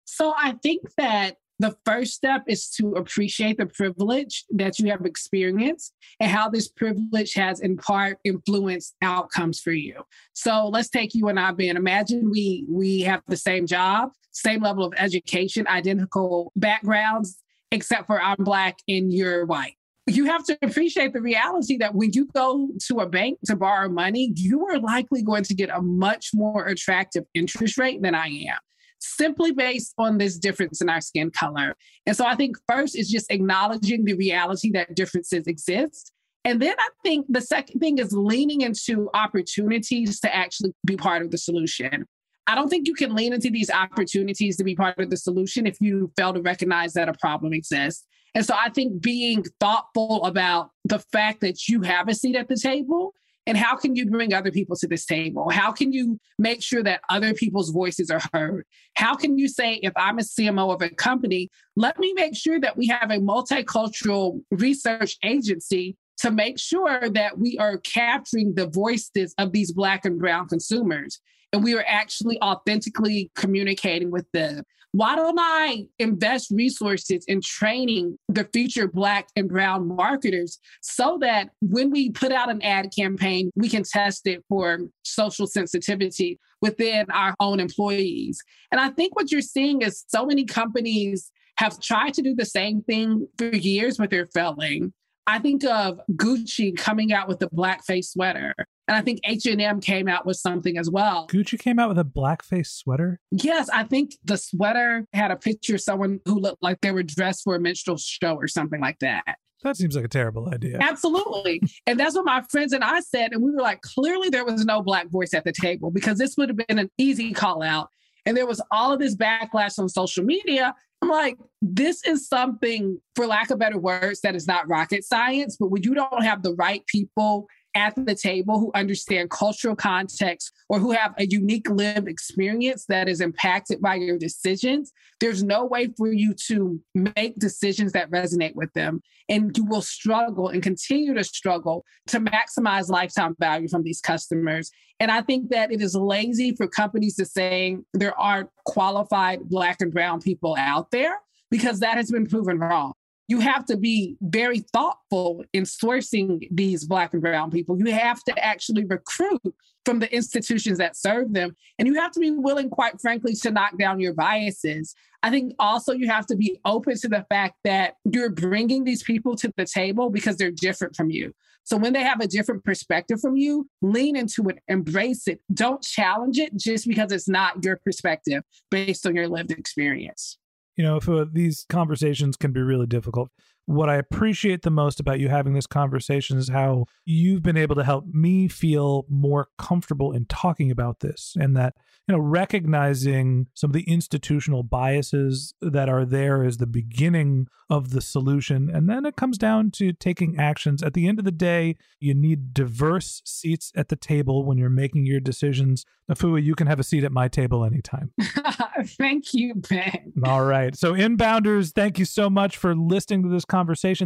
So, 0.05 0.33
I 0.37 0.53
think 0.61 0.93
that 0.97 1.37
the 1.59 1.75
first 1.85 2.13
step 2.13 2.43
is 2.47 2.69
to 2.69 2.93
appreciate 2.93 3.57
the 3.57 3.65
privilege 3.65 4.43
that 4.51 4.77
you 4.77 4.89
have 4.91 5.05
experienced 5.05 5.93
and 6.19 6.29
how 6.29 6.49
this 6.49 6.67
privilege 6.67 7.33
has 7.33 7.61
in 7.61 7.77
part 7.77 8.17
influenced 8.23 8.95
outcomes 9.01 9.61
for 9.61 9.71
you. 9.71 10.03
So 10.33 10.67
let's 10.67 10.89
take 10.89 11.15
you 11.15 11.29
and 11.29 11.39
I 11.39 11.51
being 11.51 11.77
imagine 11.77 12.29
we 12.29 12.65
we 12.69 13.01
have 13.01 13.21
the 13.27 13.37
same 13.37 13.67
job, 13.67 14.11
same 14.31 14.61
level 14.61 14.83
of 14.83 14.93
education, 14.97 15.65
identical 15.67 16.51
backgrounds, 16.57 17.41
except 17.71 18.07
for 18.07 18.21
I'm 18.21 18.43
black 18.43 18.79
and 18.87 19.13
you're 19.13 19.45
white. 19.45 19.75
You 20.07 20.25
have 20.25 20.43
to 20.45 20.57
appreciate 20.61 21.13
the 21.13 21.21
reality 21.21 21.77
that 21.77 21.95
when 21.95 22.11
you 22.13 22.27
go 22.35 22.69
to 22.87 22.99
a 22.99 23.07
bank 23.07 23.39
to 23.45 23.55
borrow 23.55 23.89
money, 23.89 24.31
you 24.35 24.67
are 24.67 24.77
likely 24.79 25.23
going 25.23 25.43
to 25.45 25.55
get 25.55 25.69
a 25.69 25.81
much 25.81 26.29
more 26.33 26.67
attractive 26.67 27.23
interest 27.33 27.77
rate 27.77 28.01
than 28.03 28.13
I 28.13 28.27
am 28.27 28.59
simply 28.99 29.51
based 29.51 29.93
on 29.97 30.17
this 30.17 30.37
difference 30.37 30.81
in 30.81 30.89
our 30.89 31.01
skin 31.01 31.29
color. 31.31 31.75
And 32.05 32.15
so 32.15 32.25
I 32.25 32.35
think 32.35 32.57
first 32.67 32.97
is 32.97 33.09
just 33.09 33.31
acknowledging 33.31 34.05
the 34.05 34.13
reality 34.13 34.71
that 34.71 34.95
differences 34.95 35.47
exist. 35.47 36.11
And 36.43 36.61
then 36.61 36.75
I 36.77 36.89
think 37.03 37.25
the 37.29 37.41
second 37.41 37.79
thing 37.79 37.97
is 37.97 38.13
leaning 38.13 38.61
into 38.61 39.09
opportunities 39.13 40.19
to 40.19 40.35
actually 40.35 40.73
be 40.85 40.95
part 40.95 41.23
of 41.23 41.31
the 41.31 41.37
solution. 41.37 42.05
I 42.47 42.53
don't 42.53 42.69
think 42.69 42.87
you 42.87 42.93
can 42.93 43.15
lean 43.15 43.33
into 43.33 43.49
these 43.49 43.71
opportunities 43.71 44.57
to 44.57 44.63
be 44.63 44.75
part 44.75 44.99
of 44.99 45.09
the 45.09 45.17
solution 45.17 45.65
if 45.65 45.77
you 45.81 46.11
fail 46.15 46.33
to 46.33 46.41
recognize 46.41 46.93
that 46.93 47.09
a 47.09 47.13
problem 47.13 47.53
exists. 47.53 48.05
And 48.35 48.45
so 48.45 48.53
I 48.53 48.69
think 48.69 49.01
being 49.01 49.43
thoughtful 49.59 50.23
about 50.25 50.69
the 50.83 50.99
fact 50.99 51.41
that 51.41 51.67
you 51.67 51.81
have 51.81 52.09
a 52.09 52.13
seat 52.13 52.35
at 52.35 52.49
the 52.49 52.57
table 52.57 53.13
and 53.47 53.57
how 53.57 53.75
can 53.75 53.95
you 53.95 54.09
bring 54.09 54.33
other 54.33 54.51
people 54.51 54.75
to 54.75 54.87
this 54.87 55.05
table? 55.05 55.49
How 55.49 55.71
can 55.71 55.93
you 55.93 56.19
make 56.37 56.61
sure 56.61 56.83
that 56.83 57.01
other 57.09 57.33
people's 57.33 57.69
voices 57.69 58.09
are 58.09 58.21
heard? 58.33 58.65
How 58.95 59.15
can 59.15 59.37
you 59.37 59.47
say, 59.47 59.75
if 59.75 59.93
I'm 59.95 60.19
a 60.19 60.23
CMO 60.23 60.73
of 60.73 60.81
a 60.81 60.89
company, 60.89 61.49
let 61.75 61.97
me 61.99 62.13
make 62.13 62.35
sure 62.35 62.59
that 62.59 62.75
we 62.75 62.87
have 62.87 63.11
a 63.11 63.19
multicultural 63.19 64.41
research 64.51 65.15
agency 65.23 65.95
to 66.17 66.31
make 66.31 66.59
sure 66.59 67.09
that 67.09 67.37
we 67.37 67.57
are 67.59 67.77
capturing 67.77 68.55
the 68.55 68.67
voices 68.67 69.33
of 69.37 69.51
these 69.51 69.71
Black 69.71 70.05
and 70.05 70.19
Brown 70.19 70.47
consumers 70.47 71.21
and 71.55 71.63
we 71.63 71.73
are 71.73 71.85
actually 71.87 72.41
authentically 72.41 73.31
communicating 73.35 74.11
with 74.11 74.29
them. 74.33 74.63
Why 74.95 75.17
don't 75.17 75.37
I 75.37 75.87
invest 75.99 76.51
resources 76.51 77.25
in 77.27 77.41
training 77.41 78.17
the 78.29 78.47
future 78.53 78.87
Black 78.87 79.27
and 79.35 79.49
Brown 79.49 79.93
marketers 79.93 80.57
so 80.81 81.17
that 81.19 81.49
when 81.59 81.91
we 81.91 82.11
put 82.11 82.31
out 82.31 82.49
an 82.49 82.61
ad 82.61 82.93
campaign, 82.97 83.51
we 83.55 83.67
can 83.67 83.83
test 83.83 84.25
it 84.25 84.41
for 84.47 84.79
social 85.03 85.47
sensitivity 85.47 86.39
within 86.61 87.07
our 87.11 87.35
own 87.41 87.59
employees? 87.59 88.41
And 88.71 88.79
I 88.79 88.87
think 88.87 89.17
what 89.17 89.33
you're 89.33 89.41
seeing 89.41 89.81
is 89.81 90.05
so 90.07 90.25
many 90.25 90.45
companies 90.45 91.29
have 91.57 91.81
tried 91.81 92.13
to 92.13 92.21
do 92.21 92.33
the 92.33 92.45
same 92.45 92.81
thing 92.81 93.27
for 93.37 93.49
years, 93.49 93.97
but 93.97 94.09
they're 94.09 94.29
failing. 94.33 94.93
I 95.27 95.39
think 95.39 95.65
of 95.65 95.99
Gucci 96.13 96.73
coming 96.73 97.11
out 97.11 97.27
with 97.27 97.39
the 97.39 97.49
blackface 97.49 98.11
sweater. 98.11 98.55
And 98.87 98.95
I 98.95 99.01
think 99.01 99.19
H&M 99.23 99.81
came 99.81 100.07
out 100.07 100.25
with 100.25 100.37
something 100.37 100.77
as 100.77 100.89
well. 100.89 101.27
Gucci 101.27 101.57
came 101.57 101.79
out 101.79 101.89
with 101.89 101.97
a 101.97 102.03
blackface 102.03 102.67
sweater? 102.67 103.19
Yes, 103.31 103.67
I 103.69 103.83
think 103.83 104.11
the 104.23 104.37
sweater 104.37 105.07
had 105.11 105.31
a 105.31 105.35
picture 105.35 105.75
of 105.75 105.81
someone 105.81 106.19
who 106.25 106.39
looked 106.39 106.61
like 106.61 106.81
they 106.81 106.91
were 106.91 107.03
dressed 107.03 107.43
for 107.43 107.55
a 107.55 107.59
minstrel 107.59 107.97
show 107.97 108.35
or 108.35 108.47
something 108.47 108.79
like 108.79 108.99
that. 108.99 109.37
That 109.63 109.77
seems 109.77 109.95
like 109.95 110.05
a 110.05 110.09
terrible 110.09 110.47
idea. 110.53 110.77
Absolutely. 110.79 111.59
and 111.87 111.99
that's 111.99 112.15
what 112.15 112.25
my 112.25 112.43
friends 112.49 112.71
and 112.71 112.83
I 112.83 112.99
said. 112.99 113.31
And 113.31 113.41
we 113.41 113.51
were 113.51 113.61
like, 113.61 113.81
clearly 113.81 114.29
there 114.29 114.45
was 114.45 114.63
no 114.63 114.83
black 114.83 115.09
voice 115.09 115.33
at 115.33 115.43
the 115.43 115.51
table 115.51 115.89
because 115.89 116.19
this 116.19 116.37
would 116.37 116.49
have 116.49 116.67
been 116.67 116.77
an 116.77 116.91
easy 116.99 117.33
call 117.33 117.63
out. 117.63 117.89
And 118.27 118.37
there 118.37 118.45
was 118.45 118.61
all 118.69 118.93
of 118.93 118.99
this 118.99 119.15
backlash 119.15 119.79
on 119.79 119.89
social 119.89 120.23
media. 120.23 120.75
I'm 121.01 121.09
like, 121.09 121.37
this 121.61 122.03
is 122.03 122.27
something, 122.27 122.99
for 123.15 123.25
lack 123.25 123.49
of 123.49 123.59
better 123.59 123.79
words, 123.79 124.21
that 124.21 124.35
is 124.35 124.47
not 124.47 124.67
rocket 124.69 125.03
science. 125.03 125.57
But 125.59 125.67
when 125.67 125.83
you 125.83 125.95
don't 125.95 126.23
have 126.23 126.43
the 126.43 126.53
right 126.53 126.85
people 126.85 127.47
at 127.75 127.93
the 127.95 128.15
table 128.15 128.59
who 128.59 128.71
understand 128.73 129.29
cultural 129.29 129.75
context 129.75 130.51
or 130.69 130.79
who 130.79 130.91
have 130.91 131.13
a 131.17 131.27
unique 131.27 131.69
lived 131.69 132.07
experience 132.07 132.85
that 132.87 133.09
is 133.09 133.21
impacted 133.21 133.81
by 133.81 133.95
your 133.95 134.17
decisions, 134.17 134.91
there's 135.19 135.43
no 135.43 135.65
way 135.65 135.89
for 135.97 136.11
you 136.11 136.33
to 136.47 136.79
make 136.93 137.35
decisions 137.35 137.91
that 137.91 138.09
resonate 138.09 138.55
with 138.55 138.71
them. 138.73 139.01
And 139.27 139.55
you 139.57 139.65
will 139.65 139.81
struggle 139.81 140.49
and 140.49 140.63
continue 140.63 141.13
to 141.13 141.23
struggle 141.23 141.83
to 142.07 142.19
maximize 142.19 142.89
lifetime 142.89 143.35
value 143.39 143.67
from 143.67 143.83
these 143.83 144.01
customers. 144.01 144.71
And 144.99 145.11
I 145.11 145.21
think 145.21 145.49
that 145.49 145.71
it 145.71 145.81
is 145.81 145.95
lazy 145.95 146.55
for 146.55 146.67
companies 146.67 147.15
to 147.17 147.25
say 147.25 147.77
there 147.93 148.17
aren't 148.19 148.49
qualified 148.65 149.41
Black 149.41 149.81
and 149.81 149.91
Brown 149.93 150.21
people 150.21 150.55
out 150.57 150.91
there 150.91 151.19
because 151.51 151.81
that 151.81 151.97
has 151.97 152.09
been 152.09 152.25
proven 152.25 152.59
wrong 152.59 152.93
you 153.27 153.39
have 153.39 153.65
to 153.65 153.77
be 153.77 154.17
very 154.21 154.59
thoughtful 154.59 155.43
in 155.53 155.63
sourcing 155.63 156.47
these 156.51 156.85
Black 156.85 157.13
and 157.13 157.21
Brown 157.21 157.49
people. 157.49 157.77
You 157.79 157.91
have 157.91 158.23
to 158.25 158.43
actually 158.43 158.85
recruit 158.85 159.41
from 159.83 159.99
the 159.99 160.13
institutions 160.13 160.77
that 160.79 160.95
serve 160.95 161.33
them. 161.33 161.55
And 161.77 161.87
you 161.87 161.95
have 161.95 162.11
to 162.11 162.19
be 162.19 162.31
willing, 162.31 162.69
quite 162.69 162.99
frankly, 162.99 163.33
to 163.35 163.51
knock 163.51 163.77
down 163.77 163.99
your 163.99 164.13
biases. 164.13 164.95
I 165.23 165.29
think 165.29 165.53
also 165.59 165.93
you 165.93 166.07
have 166.07 166.25
to 166.27 166.35
be 166.35 166.59
open 166.65 166.97
to 166.99 167.07
the 167.07 167.25
fact 167.29 167.55
that 167.63 167.95
you're 168.11 168.31
bringing 168.31 168.83
these 168.83 169.03
people 169.03 169.35
to 169.37 169.51
the 169.55 169.65
table 169.65 170.09
because 170.09 170.37
they're 170.37 170.51
different 170.51 170.95
from 170.95 171.09
you. 171.09 171.33
So 171.63 171.77
when 171.77 171.93
they 171.93 172.03
have 172.03 172.19
a 172.19 172.27
different 172.27 172.63
perspective 172.63 173.19
from 173.19 173.35
you, 173.35 173.67
lean 173.81 174.15
into 174.15 174.47
it, 174.49 174.59
embrace 174.67 175.27
it. 175.27 175.39
Don't 175.51 175.81
challenge 175.81 176.37
it 176.37 176.55
just 176.55 176.87
because 176.87 177.11
it's 177.11 177.27
not 177.27 177.63
your 177.63 177.77
perspective 177.77 178.43
based 178.69 179.07
on 179.07 179.15
your 179.15 179.27
lived 179.27 179.51
experience 179.51 180.37
you 180.75 180.83
know, 180.83 180.97
if 180.97 181.07
uh, 181.07 181.25
these 181.31 181.65
conversations 181.69 182.35
can 182.35 182.51
be 182.51 182.61
really 182.61 182.87
difficult. 182.87 183.29
What 183.65 183.89
I 183.89 183.95
appreciate 183.95 184.61
the 184.61 184.69
most 184.69 184.99
about 184.99 185.19
you 185.19 185.29
having 185.29 185.53
this 185.53 185.67
conversation 185.67 186.37
is 186.37 186.49
how 186.49 186.85
you've 187.05 187.43
been 187.43 187.57
able 187.57 187.75
to 187.75 187.83
help 187.83 188.05
me 188.05 188.47
feel 188.47 189.05
more 189.09 189.47
comfortable 189.57 190.11
in 190.11 190.25
talking 190.25 190.71
about 190.71 190.99
this 190.99 191.35
and 191.39 191.55
that 191.57 191.73
you 192.07 192.15
know, 192.15 192.21
recognizing 192.21 193.47
some 193.55 193.71
of 193.71 193.73
the 193.73 193.89
institutional 193.89 194.61
biases 194.61 195.55
that 195.59 195.89
are 195.89 196.05
there 196.05 196.43
is 196.43 196.57
the 196.57 196.67
beginning 196.67 197.47
of 197.67 197.89
the 197.89 198.01
solution. 198.01 198.69
And 198.71 198.87
then 198.87 199.05
it 199.05 199.15
comes 199.15 199.39
down 199.39 199.71
to 199.71 199.91
taking 199.91 200.37
actions. 200.37 200.83
At 200.83 200.93
the 200.93 201.07
end 201.07 201.17
of 201.17 201.25
the 201.25 201.31
day, 201.31 201.77
you 201.99 202.13
need 202.13 202.53
diverse 202.53 203.23
seats 203.25 203.71
at 203.75 203.89
the 203.89 203.95
table 203.95 204.45
when 204.45 204.59
you're 204.59 204.69
making 204.69 205.07
your 205.07 205.19
decisions. 205.19 205.83
Efua, 206.11 206.43
you 206.43 206.53
can 206.53 206.67
have 206.67 206.79
a 206.79 206.83
seat 206.83 207.03
at 207.03 207.11
my 207.11 207.27
table 207.27 207.65
anytime. 207.65 208.11
thank 208.99 209.33
you, 209.33 209.55
Ben. 209.55 210.13
All 210.23 210.45
right. 210.45 210.75
So, 210.77 210.93
inbounders, 210.93 211.71
thank 211.71 211.97
you 211.97 212.05
so 212.05 212.29
much 212.29 212.57
for 212.57 212.75
listening 212.75 213.23
to 213.23 213.29
this 213.29 213.45
conversation. 213.45 213.54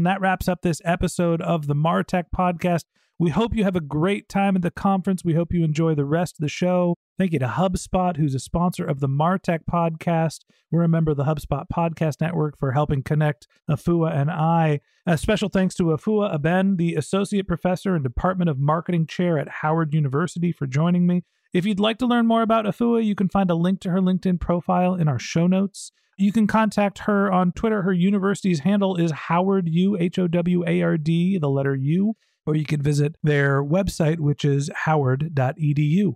That 0.04 0.22
wraps 0.22 0.48
up 0.48 0.62
this 0.62 0.80
episode 0.86 1.42
of 1.42 1.66
the 1.66 1.74
Martech 1.74 2.26
podcast. 2.36 2.84
We 3.18 3.32
hope 3.32 3.56
you 3.56 3.64
have 3.64 3.76
a 3.76 3.82
great 3.82 4.30
time 4.30 4.56
at 4.56 4.62
the 4.62 4.70
conference. 4.70 5.26
We 5.26 5.34
hope 5.34 5.52
you 5.52 5.64
enjoy 5.64 5.96
the 5.96 6.06
rest 6.06 6.36
of 6.38 6.42
the 6.42 6.50
show. 6.50 6.96
Thank 7.18 7.34
you 7.34 7.40
to 7.40 7.48
HubSpot, 7.48 8.16
who's 8.16 8.36
a 8.36 8.40
sponsor 8.40 8.86
of 8.86 9.00
the 9.00 9.10
Martech 9.10 9.62
podcast. 9.70 10.42
We're 10.72 10.84
a 10.84 10.88
member 10.88 11.12
of 11.12 11.18
the 11.18 11.24
HubSpot 11.24 11.66
Podcast 11.68 12.22
Network 12.22 12.60
for 12.60 12.74
helping 12.74 13.02
connect 13.02 13.48
Efua 13.70 14.16
and 14.16 14.30
I. 14.30 14.82
A 15.08 15.18
special 15.18 15.50
thanks 15.50 15.74
to 15.76 15.86
Efua 15.86 16.38
Obeng, 16.38 16.78
the 16.78 16.94
Associate 16.94 17.48
Professor 17.48 17.96
and 17.96 18.04
Department 18.04 18.52
of 18.52 18.60
Marketing 18.60 19.08
Chair 19.08 19.40
at 19.40 19.50
Howard 19.50 19.94
University, 19.96 20.52
for 20.52 20.68
joining 20.68 21.08
me. 21.08 21.24
If 21.54 21.66
you'd 21.66 21.80
like 21.80 21.98
to 22.00 22.06
learn 22.06 22.28
more 22.28 22.42
about 22.42 22.66
Efua, 22.66 23.04
you 23.04 23.16
can 23.16 23.30
find 23.30 23.50
a 23.50 23.56
link 23.56 23.80
to 23.82 23.90
her 23.90 24.00
LinkedIn 24.00 24.40
profile 24.40 24.96
in 24.96 25.08
our 25.08 25.20
show 25.20 25.48
notes. 25.48 25.92
You 26.18 26.32
can 26.32 26.48
contact 26.48 27.00
her 27.00 27.32
on 27.32 27.54
Twitter. 27.54 27.82
Her 27.82 27.94
university's 27.94 28.60
handle 28.60 28.96
is 28.96 29.12
Howard 29.12 29.68
U, 29.70 29.98
H 29.98 30.20
O 30.20 30.28
W 30.28 30.64
A 30.68 30.82
R 30.82 30.98
D, 30.98 31.38
the 31.38 31.50
letter 31.50 31.76
U 31.76 32.16
or 32.50 32.56
you 32.56 32.66
can 32.66 32.82
visit 32.82 33.16
their 33.22 33.64
website, 33.64 34.20
which 34.20 34.44
is 34.44 34.72
howard.edu. 34.74 36.16